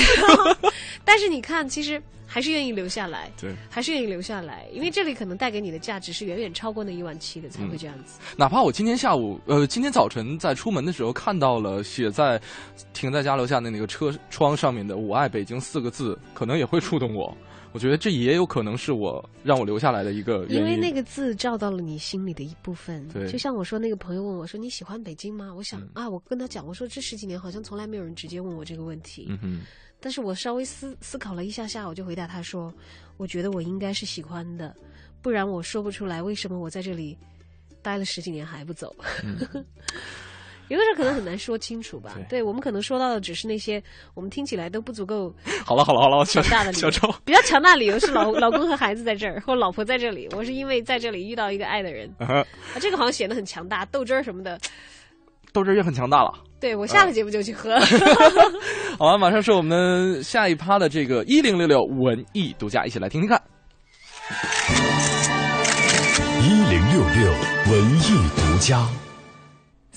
[1.06, 8.20] 但是你看，其实还是愿意留下来，对，还是愿意留下来，因为这里可能带给你的价值是远远超过那一万七的，才会这样子。
[8.36, 12.38] 哪怕我今天下午，呃，今天早晨在出门的时候看到了写在
[12.92, 17.34] 停在家楼下的那个车窗上面的“我爱北京”四个字，可能也会触动我。
[17.72, 20.56] 我觉得这也有可能是我让我留下来的一个原因。
[20.58, 29.60] 因为那个字照到了你心里的一部分，对就像我说，那个朋友问我说：“你喜欢北京吗？”我想、嗯啊，我跟他讲，我说这十几年好像从来没有人直接问我这个问题，嗯哼，
[30.00, 32.72] 但是我稍微思思考了一下下，我就回答他说
[33.18, 34.74] ：“我觉得我应该是喜欢的，
[35.20, 37.16] 不然我说不出来为什么我在这里
[37.82, 38.94] 待了十几年还不走。
[39.22, 39.64] 嗯
[40.68, 42.14] 有的时候可能很难说清楚吧。
[42.28, 43.82] 对我们可能说到的只是那些
[44.14, 46.90] 我们听起来都不足够 好了好了好了，小强大的理由。
[46.90, 50.28] 小周， 比较强大的理由是老老公和孩子在这儿，或老婆在这里。
[50.36, 52.44] 我是因为在这里遇到一个爱的人啊，
[52.80, 54.58] 这个好像显得很强大，豆汁儿什么的。
[55.52, 56.30] 豆汁儿也很强大了。
[56.60, 57.78] 对我下了节目就去喝。
[58.98, 63.40] 好了，马上是我们下一趴的这个一零六六文艺独家，一起来听听看。
[66.42, 67.32] 一零六六
[67.72, 68.86] 文艺独家。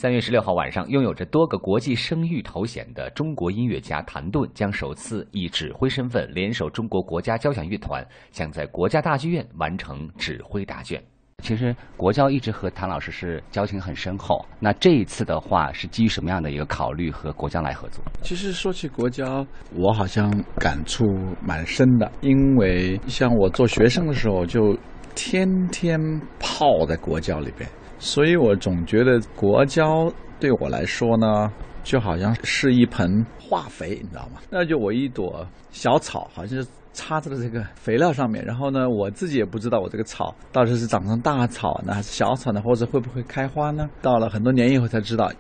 [0.01, 10.99] 三月十六号晚上，拥有着多个国际声誉头衔的中国音乐家谭盾将首次以指挥身份联手中国国家交响乐团，将在国家大剧院完成指挥答卷。
[11.43, 14.43] 其实国交一直和谭老师是交情很深厚。
[14.59, 18.03] 那这一次的话，是基于什么样的一个考虑和国交来合作？
[18.23, 19.45] 其实说起国交，
[19.75, 21.05] 我好像感触
[21.45, 24.75] 蛮深的，因为像我做学生的时候，就
[25.13, 25.99] 天天
[26.39, 27.69] 泡在国交里边，
[28.01, 31.49] 所以我总觉得国交对我来说呢，
[31.83, 34.41] 就好像是一盆化肥，你知道吗？
[34.49, 36.67] 那就我一朵小草，好像是。
[36.93, 43.89] 插在了这个肥料上面，然后呢，我自己也不知道我这个草到底是长成大草呢，还是小草呢，或者会不会开花呢？
[44.01, 45.31] 到了很多年以后才知道。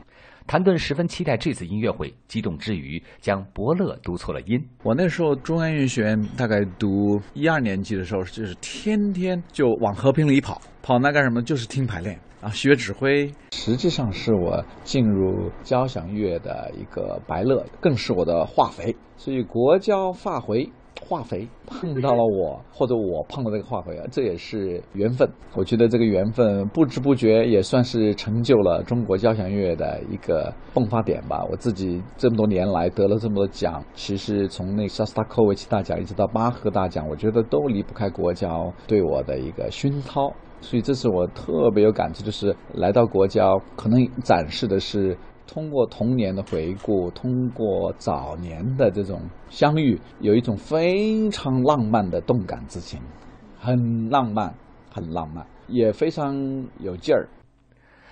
[0.47, 4.65] 谭盾十分期待这次音乐会，激动之余将伯乐读错了音。
[4.81, 11.41] 我那时候中央音乐学院大概读一二年级的时候，就是天天就往和平里跑，跑那干什么？
[11.41, 13.31] 就是听排练啊，学指挥。
[13.51, 18.95] 实际上是我进入交响乐的一个白乐，更是我的化肥。
[19.15, 20.69] 所以国交发回。
[21.03, 25.27] 化肥碰到了我，或者我碰到这个化肥啊，这也是缘分。
[25.55, 31.43] 我觉得这个缘分不知不觉也算是成就了中国交响乐的一个迸发点吧。
[31.49, 40.31] 我自己这么多年来得了这么多奖，其实从那肖斯塔科维奇大奖一直到巴赫大奖，我觉得都离不开国交对我的一个熏陶。
[40.61, 45.17] 所以这是我特别有感触，就是来到国交，可能展示的是。
[45.47, 53.01] 通过童年的回顾，通过早年的这种相遇，有一种非常浪漫的动感之情，
[53.59, 54.55] 很浪漫，
[54.93, 56.33] 很浪漫，也非常
[56.79, 57.27] 有劲儿。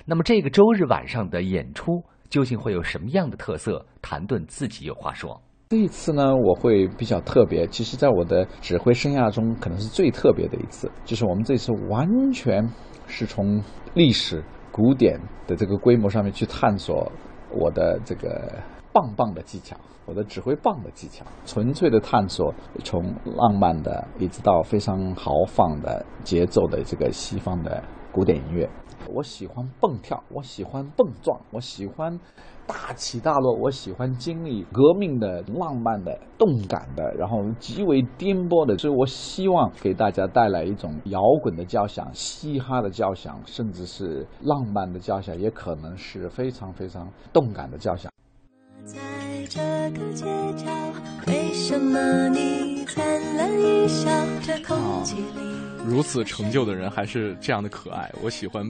[0.03, 3.85] 那么这个周日晚上的演出究竟会有什么样的特色？
[4.01, 5.39] 谭盾自己有话说。
[5.71, 7.67] 这一次呢，我会比较特别。
[7.67, 12.67] 其实，在我的指挥生涯中，可能是最特别的一次，就是我们这次完全
[13.05, 13.63] 是从
[13.93, 17.11] 历史古典的这个规模上面去探索。
[17.51, 18.51] 我的这个
[18.91, 22.51] 棒棒的技巧，我的指挥棒的技巧，纯粹的探索，
[22.83, 28.67] 从浪漫的一直到非常豪放的节奏的这个西方的古典音乐。
[29.07, 32.19] 我喜欢蹦跳，我喜欢蹦撞，我喜欢
[32.69, 38.77] 大起大落，我喜欢经历革命的、浪漫的、动感的，然后极为颠簸的。
[38.77, 48.11] 所以我希望给大家带来一种摇滚的交响、嘻哈的交响，甚至是浪漫的交响，也可能是非常非常动感的交响。
[48.85, 48.99] 在
[49.49, 49.59] 这
[49.97, 50.69] 个街角，
[51.25, 53.03] 为什么你灿
[53.35, 54.11] 烂一笑？
[54.43, 55.57] 这空气里。
[55.85, 58.63] 如此成就的人还是这样的可爱，我喜欢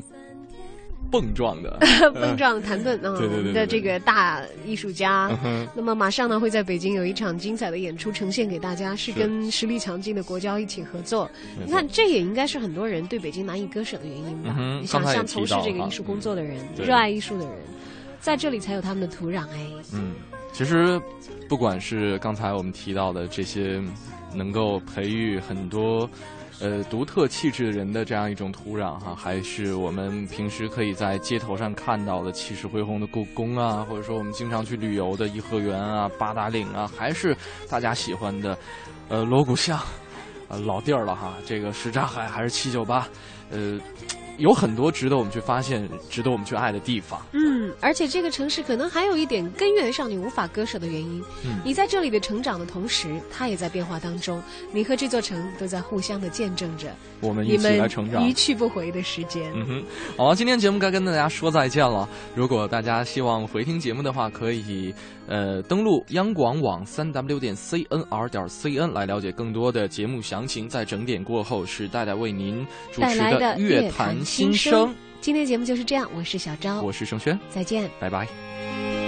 [1.12, 1.78] 蹦撞的
[2.14, 5.68] 蹦撞的谭盾啊，对对对对的这个大艺术家嗯。
[5.76, 11.30] 那么马上呢会在北京有一场精彩的演出呈现给大家，是是跟实力强劲的国交一起合作。
[11.66, 14.56] 你看，这也应该是很多人对北京难以割舍的原因吧？
[14.60, 17.56] 嗯你想从事这个艺术工作的人，对热爱艺术的人，
[18.20, 19.68] 在这里才有他们的土壤哎。
[19.94, 20.14] 嗯，
[20.54, 21.02] 其实
[21.48, 23.82] 不管是刚才我们提到的这些
[24.36, 26.08] 能够培育很多
[26.62, 37.36] 呃独特气质的人的这样一种土壤哈，还是我们平时可以在街头上看到的气势恢宏的故宫啊，或者说我们经常去旅游的颐和园啊、八达岭啊，还是
[37.70, 38.58] 大家喜欢的
[39.08, 39.80] 呃锣鼓巷。
[40.52, 43.08] 呃，老地儿了哈，这个什刹海还是七九八，
[43.52, 43.80] 呃，
[44.40, 47.22] 有很多值得我们去发现、值得我们去爱的地方。
[47.34, 51.22] 嗯，而且这个城市可能还有一点根源上你无法割舍的原因。
[51.46, 54.42] 嗯你在这里的成长的同时，它也在变化当中。
[54.72, 56.88] 你和这座城都在互相的见证着
[57.20, 59.52] 我们一起来成长一去不回的时间。
[59.54, 59.84] 嗯哼，
[60.18, 62.08] 好了，今天节目该跟大家说再见了。
[62.34, 64.94] 如果大家希望回听节目的话，可以
[65.30, 70.68] 呃登录央广网三 w 点 cnr 点 cn 来了解更多的节目详情。
[70.68, 74.94] 在整点过后，是代代为您主持的乐坛坛新生。
[75.22, 77.90] 今天节目就是这样，我是小昭，我是盛轩，再见。
[78.00, 78.99] 拜拜。